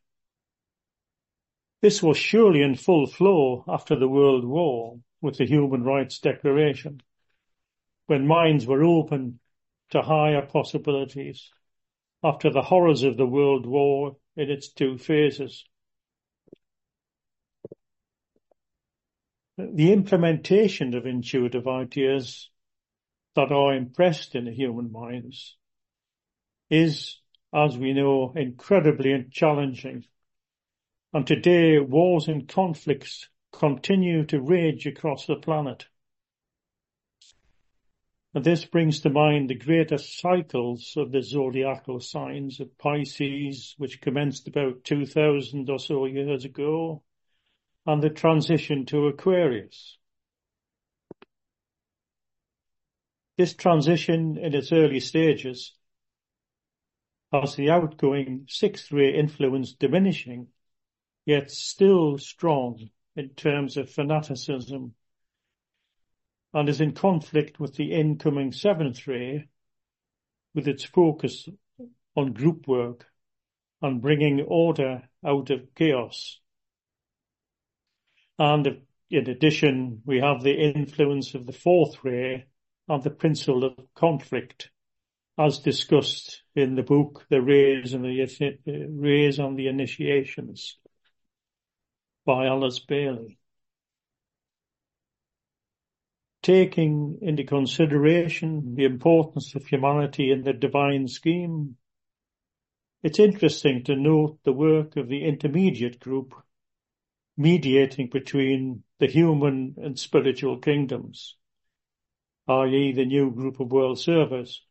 This 1.82 2.02
was 2.02 2.18
surely 2.18 2.62
in 2.62 2.76
full 2.76 3.06
flow 3.06 3.64
after 3.68 3.96
the 3.96 4.08
World 4.08 4.46
War 4.46 5.00
with 5.24 5.38
the 5.38 5.46
Human 5.48 5.84
Rights 5.84 6.20
Declaration, 6.20 7.02
when 8.06 8.28
minds 8.28 8.68
were 8.68 8.84
open 8.84 9.40
to 9.90 10.02
higher 10.02 10.46
possibilities 10.46 11.50
after 12.24 12.52
the 12.52 12.62
horrors 12.62 13.04
of 13.04 13.18
the 13.18 13.26
World 13.26 13.66
War 13.66 14.18
in 14.36 14.52
its 14.52 14.72
two 14.72 14.98
phases. 14.98 15.66
the 19.56 19.94
implementation 19.94 20.96
of 20.96 21.06
intuitive 21.06 21.68
ideas 21.68 22.50
that 23.36 23.52
are 23.52 23.76
impressed 23.76 24.34
in 24.34 24.46
the 24.46 24.52
human 24.52 24.92
minds 24.92 25.56
is, 26.72 27.20
as 27.54 27.78
we 27.78 27.94
know, 27.94 28.34
incredibly 28.36 29.26
challenging. 29.32 30.04
And 31.14 31.28
today, 31.28 31.78
wars 31.80 32.28
and 32.28 32.48
conflicts 32.48 33.30
continue 33.54 34.26
to 34.26 34.42
rage 34.42 34.86
across 34.88 35.28
the 35.28 35.36
planet. 35.36 35.86
And 38.34 38.44
this 38.44 38.66
brings 38.66 39.00
to 39.02 39.12
mind 39.12 39.50
the 39.50 39.56
greater 39.56 40.00
cycles 40.00 40.96
of 40.98 41.12
the 41.12 41.22
zodiacal 41.22 42.00
signs 42.00 42.60
of 42.60 42.78
Pisces, 42.80 43.76
which 43.78 44.02
commenced 44.02 44.48
about 44.48 44.84
2000 44.84 45.70
or 45.70 45.78
so 45.78 46.06
years 46.06 46.44
ago, 46.44 47.04
and 47.86 48.02
the 48.02 48.10
transition 48.10 48.88
to 48.88 49.08
Aquarius. 49.08 50.00
This 53.38 53.54
transition 53.54 54.38
in 54.38 54.56
its 54.56 54.72
early 54.72 55.00
stages 55.00 55.74
has 57.32 57.56
the 57.56 57.70
outgoing 57.70 58.46
sixth 58.48 58.92
ray 58.92 59.14
influence 59.14 59.74
diminishing, 59.74 60.48
yet 61.26 61.52
still 61.52 62.18
strong 62.18 62.90
in 63.16 63.30
terms 63.30 63.78
of 63.78 63.90
fanaticism 63.90 64.94
and 66.54 66.70
is 66.70 66.82
in 66.82 66.94
conflict 66.94 67.60
with 67.60 67.76
the 67.76 67.94
incoming 67.94 68.52
seventh 68.52 69.08
ray 69.08 69.48
with 70.54 70.68
its 70.68 70.84
focus 70.84 71.48
on 72.16 72.34
group 72.34 72.68
work 72.68 73.06
and 73.82 74.02
bringing 74.02 74.42
order 74.42 75.04
out 75.26 75.50
of 75.50 75.74
chaos. 75.76 76.40
And 78.38 78.82
in 79.10 79.30
addition, 79.30 80.02
we 80.06 80.20
have 80.20 80.42
the 80.42 80.54
influence 80.54 81.34
of 81.36 81.46
the 81.46 81.54
fourth 81.54 82.04
ray 82.04 82.46
and 82.88 83.04
the 83.04 83.10
principle 83.10 83.64
of 83.64 83.78
conflict, 83.96 84.70
as 85.38 85.60
discussed 85.60 86.44
in 86.56 86.76
the 86.76 86.84
book, 86.84 87.26
The 87.30 87.42
Rays 87.42 87.94
and 87.94 88.04
the 88.06 88.90
Rays 88.90 89.40
on 89.40 89.56
the 89.56 89.68
Initiations 89.68 90.78
by 92.26 92.46
Alice 92.46 92.80
Bailey. 92.80 93.38
Taking 96.42 97.20
into 97.22 97.44
consideration 97.44 98.76
the 98.76 98.86
importance 98.86 99.56
of 99.56 99.66
humanity 99.66 100.32
in 100.32 100.44
the 100.44 100.54
divine 100.54 101.08
scheme, 101.08 101.78
it's 103.02 103.20
interesting 103.20 103.84
to 103.84 103.96
note 103.96 104.40
the 104.44 104.54
work 104.54 104.96
of 104.96 105.08
the 105.08 105.24
intermediate 105.24 106.00
group 106.00 106.34
mediating 107.36 108.08
between 108.08 108.84
the 109.00 109.08
human 109.08 109.76
and 109.78 109.98
spiritual 109.98 110.58
kingdoms, 110.58 111.36
i.e. 112.48 112.92
the 112.94 113.06
new 113.06 113.32
group 113.32 113.60
of 113.60 113.72
world 113.72 114.00
servers, 114.00 114.64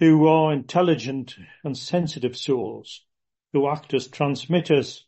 who 0.00 0.26
are 0.26 0.52
intelligent 0.52 1.36
and 1.62 1.78
sensitive 1.78 2.36
souls, 2.36 3.02
who 3.52 3.68
act 3.68 3.94
as 3.94 4.08
transmitters 4.08 5.06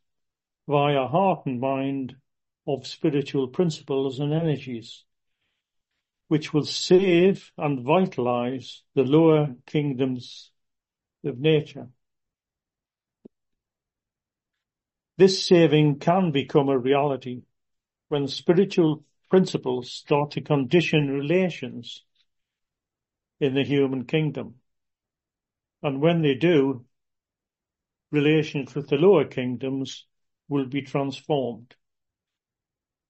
via 0.68 1.06
heart 1.06 1.46
and 1.46 1.60
mind 1.60 2.16
of 2.66 2.86
spiritual 2.86 3.48
principles 3.48 4.18
and 4.18 4.32
energies, 4.32 5.04
which 6.28 6.52
will 6.52 6.64
save 6.64 7.52
and 7.56 7.84
vitalize 7.84 8.82
the 8.94 9.04
lower 9.04 9.54
kingdoms 9.66 10.50
of 11.24 11.38
nature. 11.38 11.88
This 15.18 15.46
saving 15.46 15.98
can 15.98 16.32
become 16.32 16.68
a 16.68 16.78
reality 16.78 17.42
when 18.08 18.28
spiritual 18.28 19.04
principles 19.30 19.90
start 19.90 20.32
to 20.32 20.40
condition 20.40 21.08
relations 21.10 22.04
in 23.40 23.54
the 23.54 23.64
human 23.64 24.04
kingdom. 24.04 24.56
And 25.82 26.00
when 26.00 26.22
they 26.22 26.34
do, 26.34 26.84
relations 28.10 28.74
with 28.74 28.88
the 28.88 28.96
lower 28.96 29.24
kingdoms 29.24 30.05
will 30.48 30.66
be 30.66 30.82
transformed. 30.82 31.74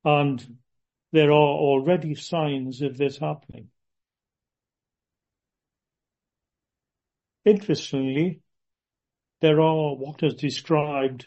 And 0.04 0.58
there 1.12 1.30
are 1.30 1.34
already 1.34 2.14
signs 2.14 2.82
of 2.82 2.96
this 2.96 3.18
happening. 3.18 3.68
Interestingly, 7.44 8.40
there 9.40 9.60
are 9.60 9.94
what 9.94 10.22
is 10.22 10.34
described 10.34 11.26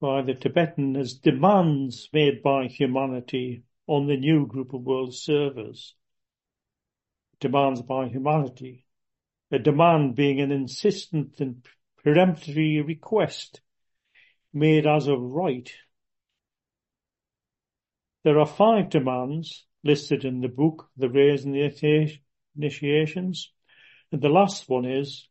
by 0.00 0.22
the 0.22 0.34
Tibetan 0.34 0.96
as 0.96 1.14
demands 1.14 2.08
made 2.12 2.42
by 2.42 2.66
humanity 2.66 3.64
on 3.86 4.06
the 4.06 4.16
new 4.16 4.46
group 4.46 4.74
of 4.74 4.82
world 4.82 5.14
servers. 5.14 5.94
Demands 7.40 7.82
by 7.82 8.06
humanity. 8.08 8.84
A 9.50 9.58
demand 9.58 10.14
being 10.14 10.40
an 10.40 10.52
insistent 10.52 11.40
and 11.40 11.66
peremptory 12.04 12.80
request 12.82 13.60
made 14.52 14.86
as 14.86 15.06
of 15.06 15.20
right. 15.20 15.70
There 18.24 18.38
are 18.38 18.46
five 18.46 18.90
demands 18.90 19.64
listed 19.84 20.24
in 20.24 20.40
the 20.40 20.48
book, 20.48 20.88
the 20.96 21.08
Rays 21.08 21.44
and 21.44 21.54
the 21.54 22.18
Initiations, 22.56 23.52
and 24.10 24.20
the 24.20 24.28
last 24.28 24.68
one 24.68 24.84
is 24.84 25.28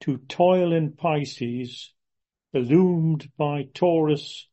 to 0.00 0.18
toil 0.28 0.72
in 0.72 0.92
Pisces 0.92 1.92
illumined 2.52 3.30
by 3.36 3.64
Taurus 3.74 4.48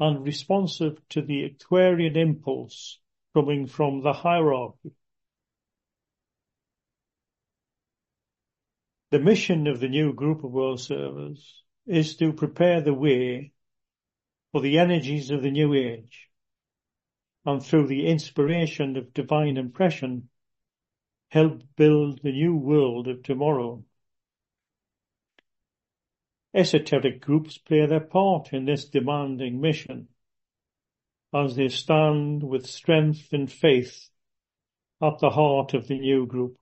and 0.00 0.24
responsive 0.24 0.98
to 1.10 1.22
the 1.22 1.44
Aquarian 1.44 2.16
impulse 2.16 2.98
coming 3.34 3.66
from 3.66 4.02
the 4.02 4.12
hierarchy. 4.12 4.92
The 9.14 9.20
mission 9.20 9.68
of 9.68 9.78
the 9.78 9.88
new 9.88 10.12
group 10.12 10.42
of 10.42 10.50
world 10.50 10.80
servers 10.80 11.62
is 11.86 12.16
to 12.16 12.32
prepare 12.32 12.80
the 12.80 12.92
way 12.92 13.52
for 14.50 14.60
the 14.60 14.80
energies 14.80 15.30
of 15.30 15.40
the 15.40 15.52
new 15.52 15.72
age 15.72 16.28
and 17.46 17.64
through 17.64 17.86
the 17.86 18.08
inspiration 18.08 18.96
of 18.96 19.14
divine 19.14 19.56
impression 19.56 20.30
help 21.28 21.62
build 21.76 22.22
the 22.24 22.32
new 22.32 22.56
world 22.56 23.06
of 23.06 23.22
tomorrow. 23.22 23.84
Esoteric 26.52 27.20
groups 27.20 27.56
play 27.56 27.86
their 27.86 28.00
part 28.00 28.52
in 28.52 28.64
this 28.64 28.84
demanding 28.86 29.60
mission 29.60 30.08
as 31.32 31.54
they 31.54 31.68
stand 31.68 32.42
with 32.42 32.66
strength 32.66 33.32
and 33.32 33.52
faith 33.52 34.10
at 35.00 35.20
the 35.20 35.30
heart 35.30 35.72
of 35.72 35.86
the 35.86 36.00
new 36.00 36.26
group. 36.26 36.58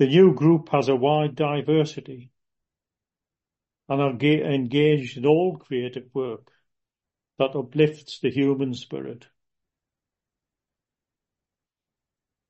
The 0.00 0.06
new 0.06 0.32
group 0.32 0.70
has 0.70 0.88
a 0.88 0.96
wide 0.96 1.36
diversity 1.36 2.30
and 3.86 4.00
are 4.00 4.16
engaged 4.18 5.18
in 5.18 5.26
all 5.26 5.58
creative 5.58 6.08
work 6.14 6.50
that 7.38 7.54
uplifts 7.54 8.18
the 8.18 8.30
human 8.30 8.72
spirit. 8.72 9.26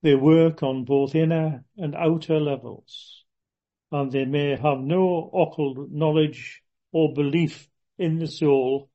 They 0.01 0.15
work 0.15 0.63
on 0.63 0.85
both 0.85 1.17
inner 1.17 1.65
and 1.77 1.97
outer 1.97 2.39
levels 2.39 3.25
and 3.91 4.13
they 4.13 4.27
may 4.27 4.51
have 4.51 4.79
no 4.79 5.29
occult 5.35 5.91
knowledge 5.91 6.63
or 6.93 7.13
belief 7.13 7.69
in 7.99 8.21
the 8.21 8.29
soul 8.29 8.91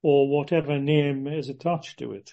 or 0.00 0.30
whatever 0.30 0.78
name 0.78 1.26
is 1.26 1.50
attached 1.50 1.98
to 1.98 2.12
it. 2.12 2.32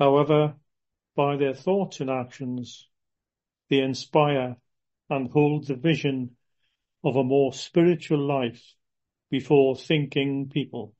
However, 0.00 0.56
by 1.16 1.36
their 1.36 1.54
thoughts 1.54 2.00
and 2.00 2.10
actions, 2.10 2.86
they 3.70 3.80
inspire 3.80 4.56
and 5.08 5.30
hold 5.30 5.66
the 5.66 5.74
vision 5.74 6.36
of 7.02 7.16
a 7.16 7.24
more 7.24 7.52
spiritual 7.52 8.24
life 8.24 8.62
before 9.30 9.74
thinking 9.74 10.48
people. 10.48 10.94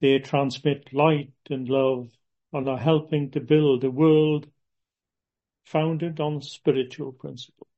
They 0.00 0.18
transmit 0.18 0.92
light 0.92 1.32
and 1.48 1.68
love 1.68 2.10
and 2.52 2.68
are 2.68 2.78
helping 2.78 3.30
to 3.30 3.40
build 3.40 3.84
a 3.84 3.90
world 3.90 4.46
founded 5.64 6.20
on 6.20 6.42
spiritual 6.42 7.12
principles. 7.12 7.68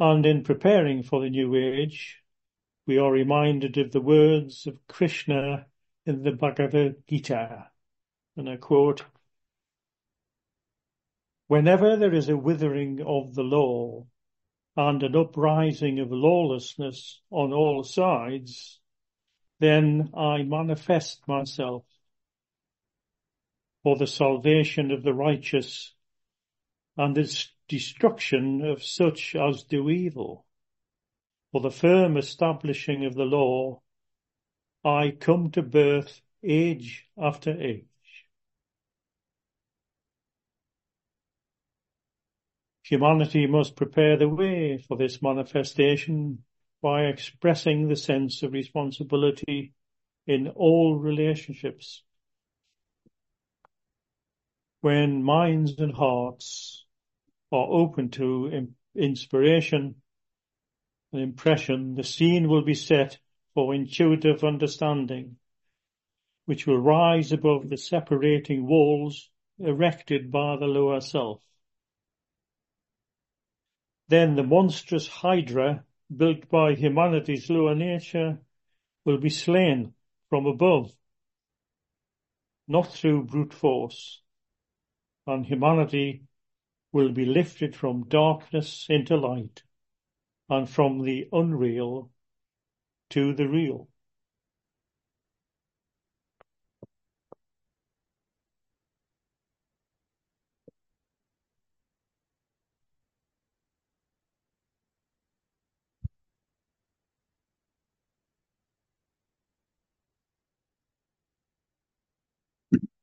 And 0.00 0.24
in 0.26 0.44
preparing 0.44 1.02
for 1.02 1.20
the 1.20 1.30
new 1.30 1.54
age, 1.54 2.22
we 2.88 2.96
are 2.96 3.12
reminded 3.12 3.76
of 3.76 3.92
the 3.92 4.00
words 4.00 4.66
of 4.66 4.88
Krishna 4.88 5.66
in 6.06 6.22
the 6.22 6.32
Bhagavad 6.32 7.06
Gita. 7.06 7.68
And 8.34 8.48
I 8.48 8.56
quote, 8.56 9.04
Whenever 11.48 11.96
there 11.96 12.14
is 12.14 12.30
a 12.30 12.36
withering 12.36 13.02
of 13.06 13.34
the 13.34 13.42
law 13.42 14.06
and 14.74 15.02
an 15.02 15.14
uprising 15.14 15.98
of 15.98 16.10
lawlessness 16.10 17.20
on 17.30 17.52
all 17.52 17.84
sides, 17.84 18.80
then 19.60 20.08
I 20.14 20.42
manifest 20.44 21.28
myself 21.28 21.84
for 23.82 23.98
the 23.98 24.06
salvation 24.06 24.92
of 24.92 25.02
the 25.02 25.12
righteous 25.12 25.92
and 26.96 27.14
the 27.14 27.46
destruction 27.68 28.64
of 28.64 28.82
such 28.82 29.36
as 29.36 29.64
do 29.64 29.90
evil. 29.90 30.46
For 31.52 31.60
the 31.60 31.70
firm 31.70 32.16
establishing 32.16 33.04
of 33.04 33.14
the 33.14 33.24
law, 33.24 33.80
I 34.84 35.12
come 35.12 35.50
to 35.52 35.62
birth 35.62 36.20
age 36.42 37.06
after 37.16 37.58
age. 37.60 37.86
Humanity 42.84 43.46
must 43.46 43.76
prepare 43.76 44.16
the 44.16 44.28
way 44.28 44.78
for 44.78 44.96
this 44.96 45.20
manifestation 45.20 46.44
by 46.80 47.06
expressing 47.06 47.88
the 47.88 47.96
sense 47.96 48.42
of 48.42 48.52
responsibility 48.52 49.72
in 50.26 50.48
all 50.48 50.96
relationships 50.96 52.02
when 54.80 55.22
minds 55.22 55.78
and 55.78 55.92
hearts 55.92 56.86
are 57.50 57.66
open 57.68 58.10
to 58.10 58.68
inspiration 58.94 59.96
and 61.12 61.22
impression, 61.22 61.94
the 61.94 62.04
scene 62.04 62.48
will 62.48 62.62
be 62.62 62.74
set 62.74 63.18
for 63.54 63.74
intuitive 63.74 64.44
understanding, 64.44 65.36
which 66.44 66.66
will 66.66 66.78
rise 66.78 67.32
above 67.32 67.68
the 67.68 67.76
separating 67.76 68.66
walls 68.66 69.30
erected 69.58 70.30
by 70.30 70.56
the 70.56 70.66
lower 70.66 71.00
self. 71.00 71.40
Then 74.08 74.36
the 74.36 74.42
monstrous 74.42 75.08
hydra 75.08 75.84
built 76.14 76.48
by 76.48 76.74
humanity's 76.74 77.50
lower 77.50 77.74
nature 77.74 78.38
will 79.04 79.18
be 79.18 79.30
slain 79.30 79.94
from 80.30 80.46
above, 80.46 80.92
not 82.66 82.92
through 82.92 83.24
brute 83.24 83.54
force, 83.54 84.20
and 85.26 85.44
humanity 85.44 86.22
will 86.92 87.12
be 87.12 87.26
lifted 87.26 87.74
from 87.74 88.08
darkness 88.08 88.86
into 88.88 89.16
light 89.16 89.62
and 90.48 90.68
from 90.68 91.02
the 91.04 91.28
unreal 91.32 92.10
to 93.10 93.34
the 93.34 93.48
real. 93.48 93.88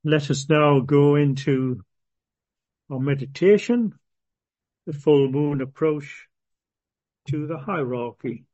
Let 0.03 0.29
us 0.29 0.47
now 0.47 0.81
go 0.81 1.15
into 1.15 1.81
our 2.91 2.99
meditation, 2.99 3.97
the 4.85 4.93
full 4.93 5.31
moon 5.31 5.61
approach 5.61 6.27
to 7.27 7.47
the 7.47 7.57
hierarchy. 7.57 8.45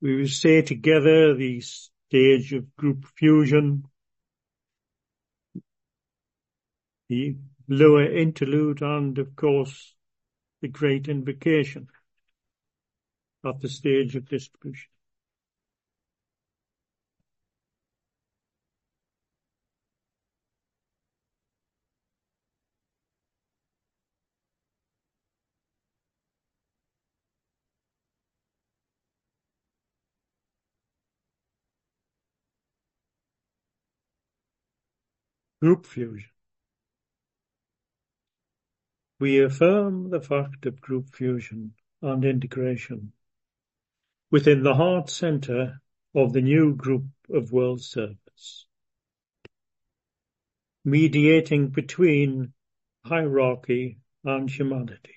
We 0.00 0.16
will 0.16 0.28
say 0.28 0.62
together 0.62 1.34
the 1.34 1.60
stage 1.60 2.52
of 2.52 2.76
group 2.76 3.06
fusion, 3.16 3.84
the 7.08 7.36
lower 7.68 8.04
interlude, 8.04 8.82
and 8.82 9.18
of 9.18 9.34
course 9.36 9.94
the 10.60 10.68
great 10.68 11.08
invocation 11.08 11.88
at 13.44 13.60
the 13.60 13.68
stage 13.68 14.16
of 14.16 14.28
distribution. 14.28 14.93
Group 35.64 35.86
fusion. 35.86 36.28
We 39.18 39.42
affirm 39.42 40.10
the 40.10 40.20
fact 40.20 40.66
of 40.66 40.78
group 40.78 41.08
fusion 41.08 41.72
and 42.02 42.22
integration 42.22 43.14
within 44.30 44.62
the 44.62 44.74
heart 44.74 45.08
center 45.08 45.80
of 46.14 46.34
the 46.34 46.42
new 46.42 46.74
group 46.74 47.06
of 47.32 47.50
world 47.50 47.80
servers, 47.80 48.66
mediating 50.84 51.68
between 51.68 52.52
hierarchy 53.02 54.00
and 54.22 54.50
humanity. 54.50 55.16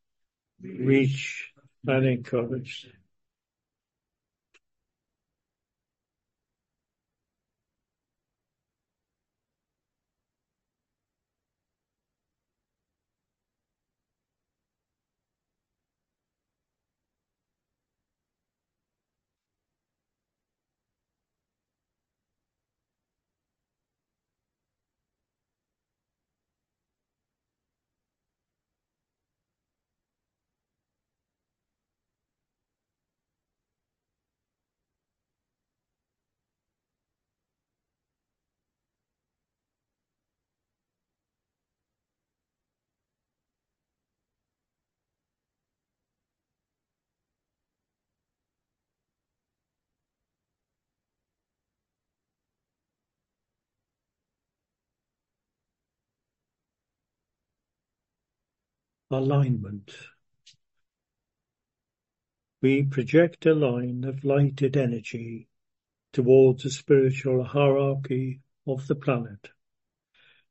reach 0.63 1.51
and 1.87 2.05
encourage. 2.05 2.87
Alignment. 59.11 59.91
We 62.61 62.83
project 62.83 63.45
a 63.45 63.53
line 63.53 64.03
of 64.03 64.23
lighted 64.23 64.77
energy 64.77 65.47
towards 66.13 66.63
the 66.63 66.69
spiritual 66.69 67.43
hierarchy 67.43 68.41
of 68.67 68.87
the 68.87 68.95
planet, 68.95 69.49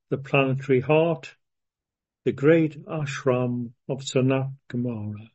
the 0.09 0.19
planetary 0.19 0.81
heart, 0.81 1.37
the 2.25 2.33
great 2.33 2.85
ashram 2.87 3.73
of 3.89 4.01
Sanat 4.01 4.53
Kumara 4.69 5.31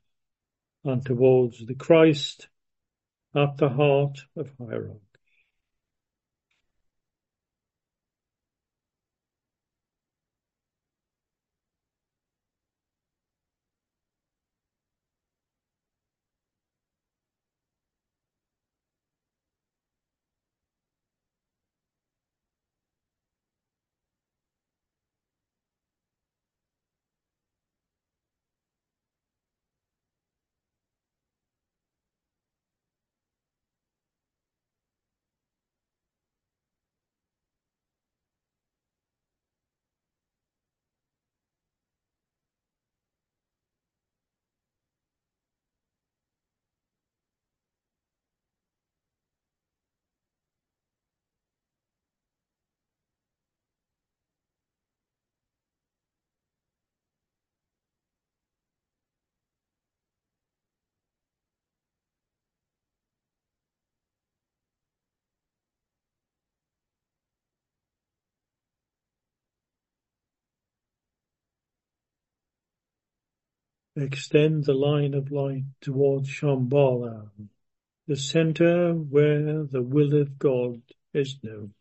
and 0.83 1.03
towards 1.05 1.65
the 1.65 1.75
Christ 1.75 2.47
at 3.33 3.57
the 3.57 3.69
heart 3.69 4.19
of 4.35 4.51
hierarchy. 4.59 4.99
Extend 73.97 74.65
the 74.65 74.73
line 74.73 75.13
of 75.13 75.31
light 75.31 75.63
towards 75.79 76.27
Shambhala, 76.27 77.29
the 78.07 78.17
center 78.17 78.93
where 78.93 79.63
the 79.63 79.81
will 79.81 80.13
of 80.19 80.37
God 80.37 80.81
is 81.13 81.37
known. 81.41 81.73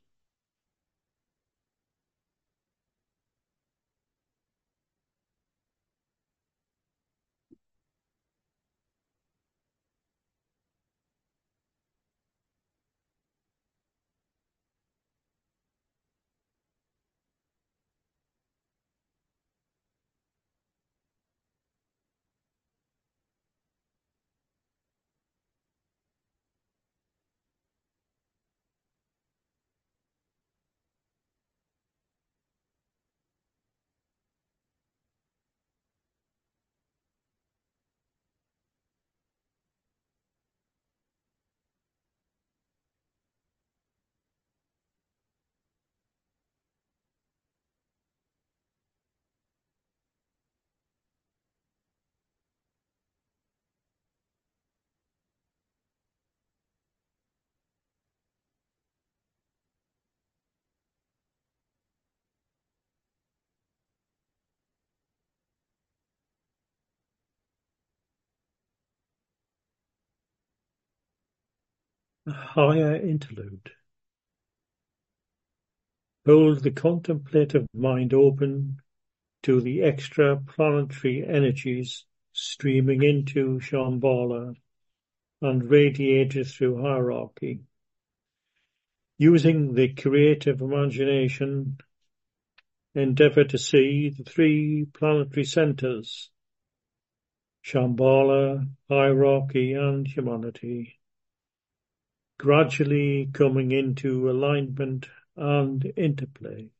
Higher 72.33 72.97
interlude. 72.97 73.71
Hold 76.27 76.63
the 76.63 76.71
contemplative 76.71 77.67
mind 77.75 78.15
open 78.15 78.79
to 79.43 79.61
the 79.61 79.83
extra-planetary 79.83 81.27
energies 81.27 82.07
streaming 82.33 83.03
into 83.03 83.61
Shambhala 83.61 84.55
and 85.43 85.71
radiated 85.71 86.47
through 86.47 86.83
hierarchy. 86.83 87.61
Using 89.19 89.75
the 89.75 89.93
creative 89.93 90.63
imagination, 90.63 91.77
endeavor 92.95 93.45
to 93.45 93.59
see 93.59 94.09
the 94.09 94.25
three 94.25 94.87
planetary 94.93 95.45
centers, 95.45 96.31
Shambhala, 97.63 98.67
hierarchy, 98.89 99.75
and 99.75 100.07
humanity, 100.07 100.99
gradually 102.39 103.31
coming 103.33 103.73
into 103.73 104.31
alignment 104.31 105.07
and 105.37 105.93
interplay. 105.97 106.71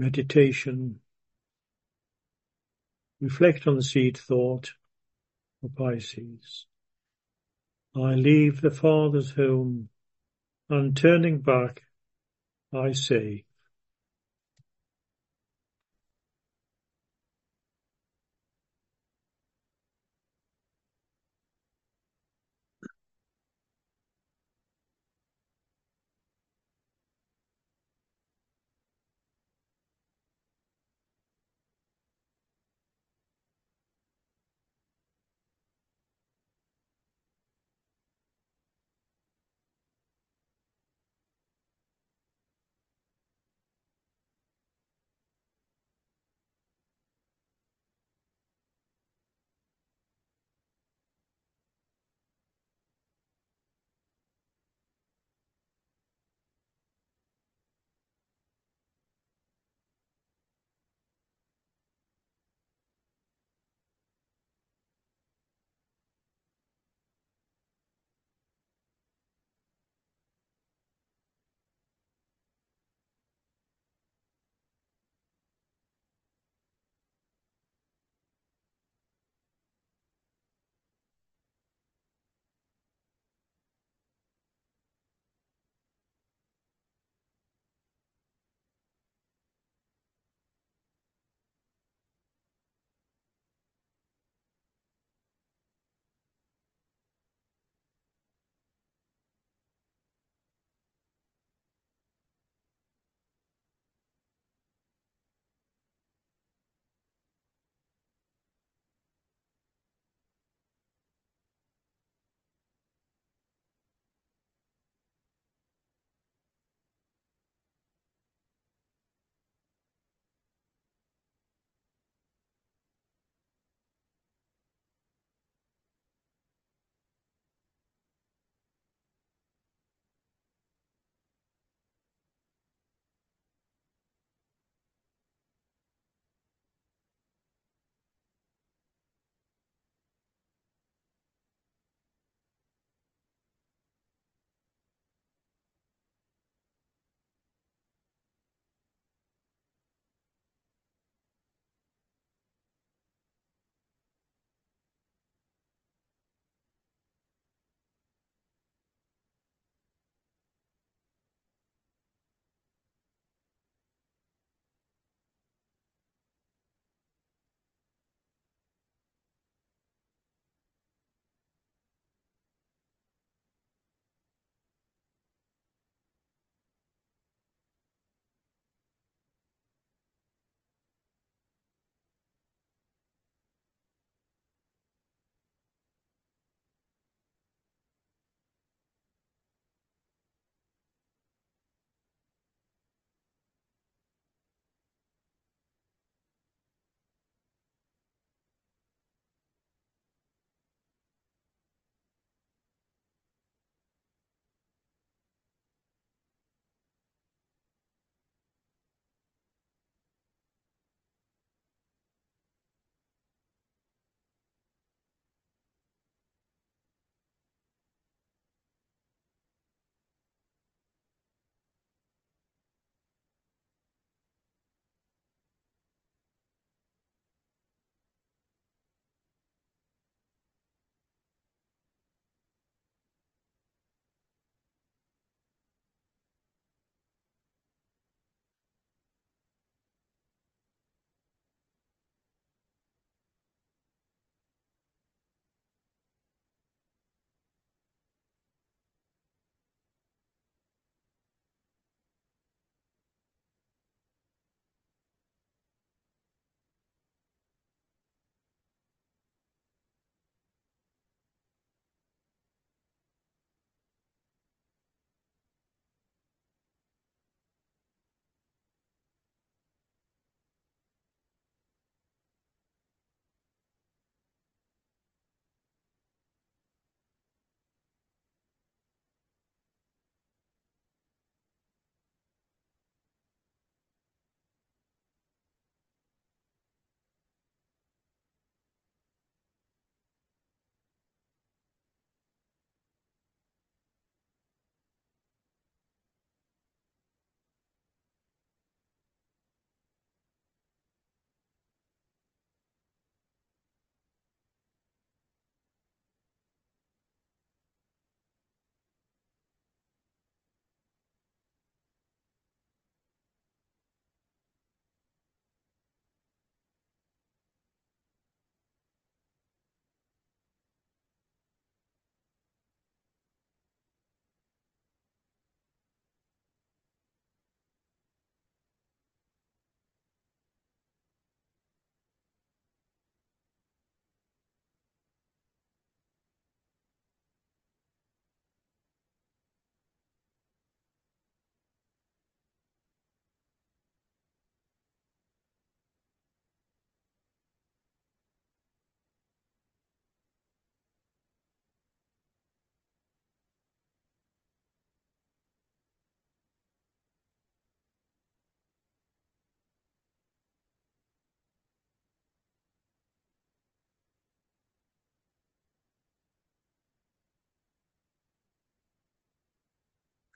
Meditation, 0.00 0.98
reflect 3.20 3.66
on 3.66 3.76
the 3.76 3.82
seed 3.82 4.16
thought 4.16 4.72
of 5.62 5.74
Pisces. 5.76 6.64
I 7.94 8.14
leave 8.14 8.62
the 8.62 8.70
Father's 8.70 9.32
home, 9.32 9.90
and 10.70 10.96
turning 10.96 11.40
back, 11.40 11.82
I 12.72 12.92
say, 12.92 13.44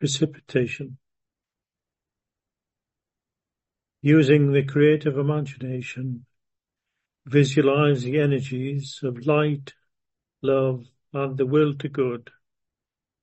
precipitation. 0.05 0.99
Using 4.03 4.53
the 4.53 4.63
creative 4.63 5.17
imagination, 5.17 6.27
visualize 7.25 8.03
the 8.03 8.21
energies 8.21 9.01
of 9.03 9.27
light, 9.27 9.73
love, 10.43 10.85
and 11.15 11.39
the 11.39 11.47
will 11.47 11.73
to 11.77 11.89
good 11.89 12.29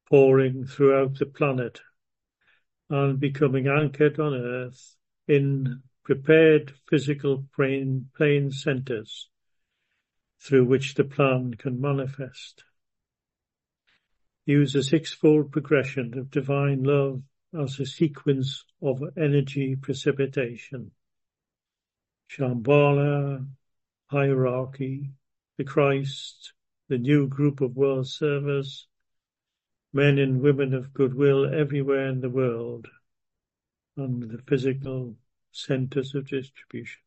pouring 0.09 0.65
throughout 0.65 1.19
the 1.19 1.27
planet 1.27 1.81
and 2.89 3.19
becoming 3.19 3.67
anchored 3.67 4.19
on 4.19 4.33
Earth 4.33 4.95
in 5.27 5.83
prepared 6.03 6.73
physical 6.89 7.45
plane, 7.55 8.09
plane 8.17 8.49
centers 8.49 9.29
through 10.39 10.65
which 10.65 10.95
the 10.95 11.03
plan 11.03 11.53
can 11.53 11.79
manifest. 11.79 12.63
Use 14.45 14.73
a 14.75 14.83
six-fold 14.83 15.51
progression 15.51 16.17
of 16.17 16.31
divine 16.31 16.83
love 16.83 17.21
as 17.53 17.79
a 17.79 17.85
sequence 17.85 18.65
of 18.81 19.01
energy 19.15 19.75
precipitation. 19.75 20.91
Shambhala, 22.29 23.45
hierarchy, 24.07 25.11
the 25.57 25.63
Christ, 25.63 26.53
the 26.87 26.97
new 26.97 27.27
group 27.27 27.61
of 27.61 27.75
world 27.75 28.07
servers, 28.07 28.87
men 29.93 30.17
and 30.17 30.41
women 30.41 30.73
of 30.73 30.93
goodwill 30.93 31.53
everywhere 31.53 32.07
in 32.07 32.21
the 32.21 32.29
world, 32.29 32.87
and 33.95 34.23
the 34.23 34.41
physical 34.47 35.15
centers 35.51 36.15
of 36.15 36.27
distribution. 36.27 37.01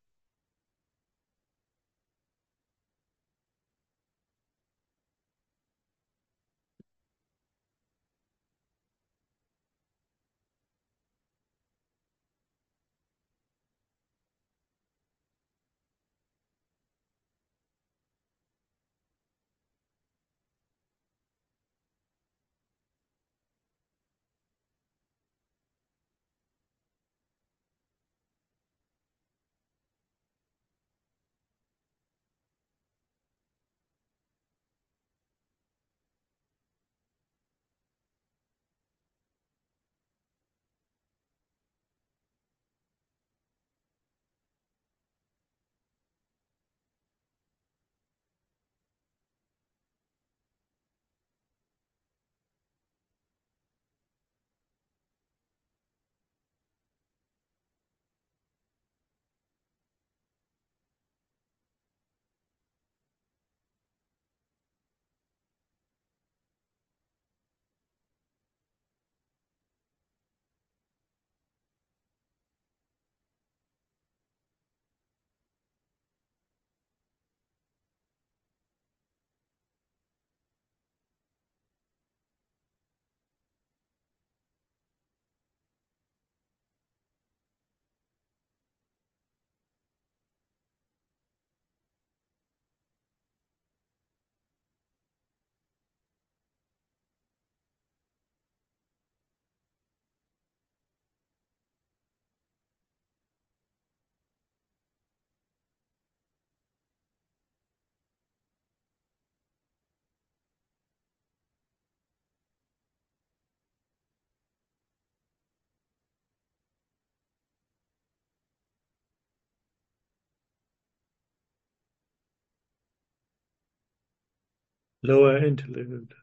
Lower 125.06 125.36
interlude. 125.36 126.14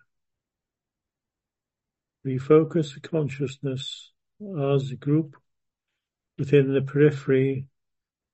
Refocus 2.26 2.96
the 2.96 3.00
consciousness 3.00 4.12
as 4.60 4.90
a 4.90 4.96
group 4.96 5.36
within 6.40 6.74
the 6.74 6.82
periphery 6.82 7.68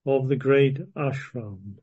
of 0.06 0.30
the 0.30 0.38
great 0.38 0.78
ashram. 0.96 1.80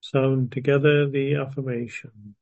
Sound 0.00 0.50
together 0.50 1.10
the 1.10 1.34
affirmation. 1.34 2.34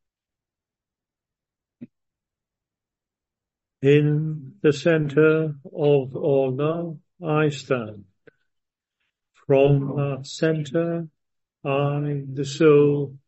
In 3.82 4.54
the 4.62 4.72
center 4.72 5.56
of 5.64 6.14
all 6.14 6.54
love, 6.54 6.98
I 7.20 7.48
stand. 7.48 8.04
From 9.46 9.94
that 9.96 10.26
center, 10.26 11.08
I, 11.64 12.22
the 12.32 12.44
soul, 12.44 13.18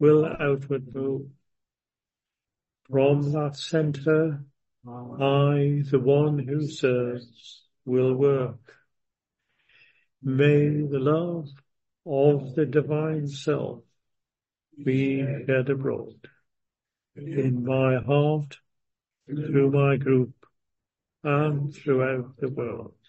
will 0.00 0.26
outward 0.26 0.92
move. 0.94 1.28
From 2.90 3.32
that 3.32 3.56
center, 3.56 4.44
I, 4.86 5.82
the 5.90 6.00
one 6.02 6.38
who 6.38 6.66
serves, 6.66 7.62
will 7.84 8.14
work. 8.14 8.74
May 10.22 10.68
the 10.68 10.98
love 10.98 11.48
of 12.04 12.54
the 12.54 12.66
divine 12.66 13.28
self 13.28 13.84
be 14.84 15.22
shed 15.46 15.70
abroad 15.70 16.28
in 17.16 17.64
my 17.64 17.96
heart, 17.96 18.58
through 19.26 19.70
my 19.70 19.96
group, 19.96 20.34
and 21.22 21.74
throughout 21.74 22.36
the 22.38 22.48
world. 22.48 22.99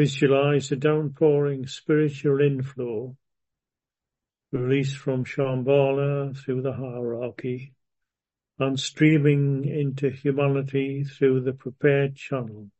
Visualize 0.00 0.70
the 0.70 0.76
downpouring 0.76 1.66
spiritual 1.66 2.40
inflow 2.40 3.14
released 4.50 4.96
from 4.96 5.26
Shambhala 5.26 6.34
through 6.34 6.62
the 6.62 6.72
hierarchy 6.72 7.74
and 8.58 8.80
streaming 8.80 9.66
into 9.66 10.08
humanity 10.08 11.04
through 11.04 11.42
the 11.42 11.52
prepared 11.52 12.16
channel. 12.16 12.70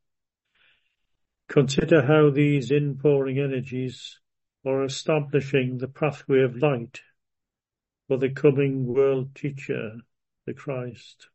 Consider 1.47 2.07
how 2.07 2.31
these 2.31 2.71
inpouring 2.71 3.37
energies 3.37 4.19
are 4.65 4.83
establishing 4.83 5.77
the 5.77 5.87
pathway 5.87 6.41
of 6.41 6.57
light 6.57 7.01
for 8.07 8.17
the 8.17 8.31
coming 8.31 8.87
world 8.87 9.35
teacher, 9.35 9.97
the 10.47 10.55
Christ. 10.55 11.27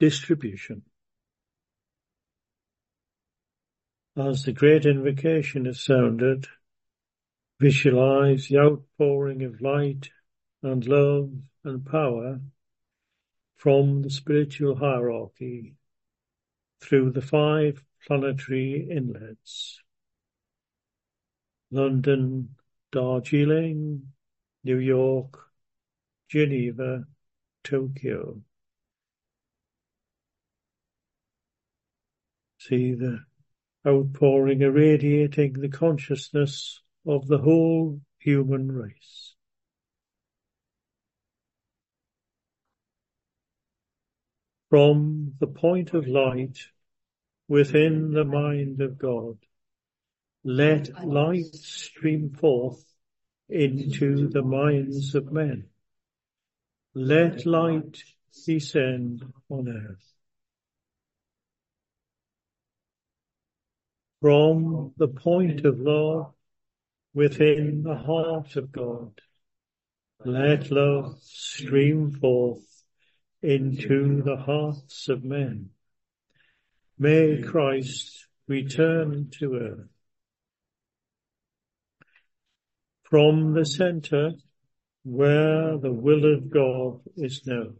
Distribution. 0.00 0.82
As 4.16 4.42
the 4.42 4.52
great 4.52 4.86
invocation 4.86 5.66
is 5.66 5.84
sounded, 5.84 6.48
visualize 7.60 8.48
the 8.48 8.58
outpouring 8.58 9.44
of 9.44 9.60
light 9.60 10.10
and 10.62 10.86
love 10.88 11.30
and 11.64 11.86
power 11.86 12.40
from 13.56 14.02
the 14.02 14.10
spiritual 14.10 14.76
hierarchy 14.76 15.74
through 16.80 17.10
the 17.12 17.22
five 17.22 17.84
planetary 18.06 18.88
inlets. 18.90 19.80
London, 21.70 22.56
Darjeeling, 22.90 24.12
New 24.64 24.78
York, 24.78 25.38
Geneva, 26.28 27.04
Tokyo. 27.62 28.40
See 32.60 32.92
the 32.92 33.24
outpouring 33.86 34.60
irradiating 34.60 35.54
the 35.54 35.70
consciousness 35.70 36.82
of 37.06 37.26
the 37.26 37.38
whole 37.38 38.02
human 38.18 38.70
race. 38.70 39.34
From 44.68 45.32
the 45.40 45.46
point 45.46 45.94
of 45.94 46.06
light 46.06 46.58
within 47.48 48.12
the 48.12 48.26
mind 48.26 48.82
of 48.82 48.98
God, 48.98 49.38
let 50.44 50.90
light 51.02 51.54
stream 51.54 52.30
forth 52.30 52.84
into 53.48 54.28
the 54.28 54.42
minds 54.42 55.14
of 55.14 55.32
men. 55.32 55.70
Let 56.94 57.46
light 57.46 58.04
descend 58.44 59.24
on 59.48 59.68
earth. 59.68 60.09
From 64.20 64.92
the 64.98 65.08
point 65.08 65.64
of 65.64 65.80
love 65.80 66.34
within 67.14 67.82
the 67.82 67.96
heart 67.96 68.54
of 68.56 68.70
God, 68.70 69.18
let 70.22 70.70
love 70.70 71.18
stream 71.22 72.10
forth 72.12 72.84
into 73.42 74.20
the 74.22 74.36
hearts 74.36 75.08
of 75.08 75.24
men. 75.24 75.70
May 76.98 77.40
Christ 77.40 78.26
return 78.46 79.30
to 79.38 79.54
earth. 79.54 79.88
From 83.04 83.54
the 83.54 83.64
center 83.64 84.32
where 85.02 85.78
the 85.78 85.92
will 85.92 86.30
of 86.30 86.50
God 86.50 87.00
is 87.16 87.46
known, 87.46 87.78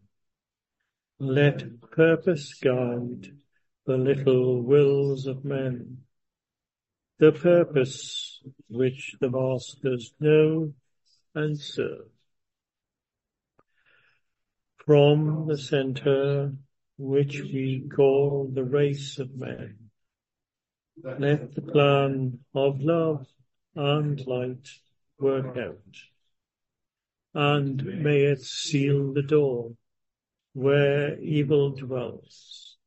let 1.18 1.82
purpose 1.90 2.54
guide 2.54 3.36
the 3.84 3.98
little 3.98 4.62
wills 4.62 5.26
of 5.26 5.44
men 5.44 5.98
the 7.20 7.32
purpose 7.32 8.40
which 8.70 9.14
the 9.20 9.28
masters 9.28 10.14
know 10.20 10.72
and 11.34 11.60
serve. 11.60 12.08
From 14.86 15.46
the 15.46 15.58
center 15.58 16.54
which 16.96 17.42
we 17.42 17.86
call 17.94 18.50
the 18.50 18.64
race 18.64 19.18
of 19.18 19.36
man, 19.36 19.76
let 21.02 21.54
the 21.54 21.60
plan 21.60 22.38
of 22.54 22.80
love 22.80 23.26
and 23.74 24.26
light 24.26 24.70
work 25.18 25.58
out, 25.58 25.96
and 27.34 27.84
may 28.02 28.22
it 28.22 28.40
seal 28.40 29.12
the 29.12 29.22
door 29.22 29.72
where 30.54 31.20
evil 31.20 31.70
dwells. 31.72 32.78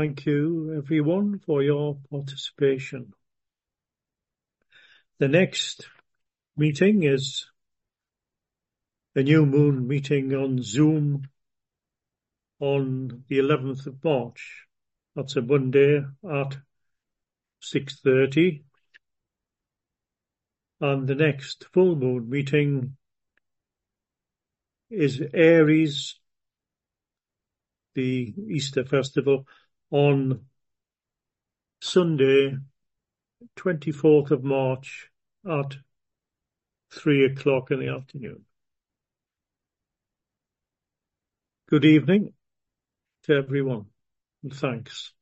Thank 0.00 0.24
you 0.24 0.74
everyone 0.78 1.40
for 1.40 1.62
your 1.62 1.98
participation. 2.10 3.12
The 5.18 5.28
next 5.28 5.86
meeting 6.56 7.02
is 7.02 7.44
a 9.14 9.22
new 9.22 9.44
moon 9.44 9.86
meeting 9.86 10.34
on 10.34 10.62
Zoom 10.62 11.28
on 12.60 13.24
the 13.28 13.40
11th 13.40 13.88
of 13.88 14.02
March. 14.02 14.64
That's 15.14 15.36
a 15.36 15.42
Monday 15.42 15.98
at 15.98 16.56
6.30. 17.62 18.62
And 20.80 21.06
the 21.06 21.14
next 21.14 21.66
full 21.74 21.94
moon 21.94 22.30
meeting 22.30 22.96
is 24.88 25.22
Aries, 25.34 26.18
the 27.94 28.32
Easter 28.48 28.86
festival, 28.86 29.44
on 29.90 30.46
Sunday, 31.80 32.56
24th 33.56 34.30
of 34.30 34.44
March 34.44 35.10
at 35.48 35.76
three 36.92 37.24
o'clock 37.24 37.70
in 37.70 37.80
the 37.80 37.88
afternoon. 37.88 38.44
Good 41.68 41.84
evening 41.84 42.32
to 43.24 43.34
everyone 43.34 43.86
and 44.42 44.52
thanks. 44.52 45.12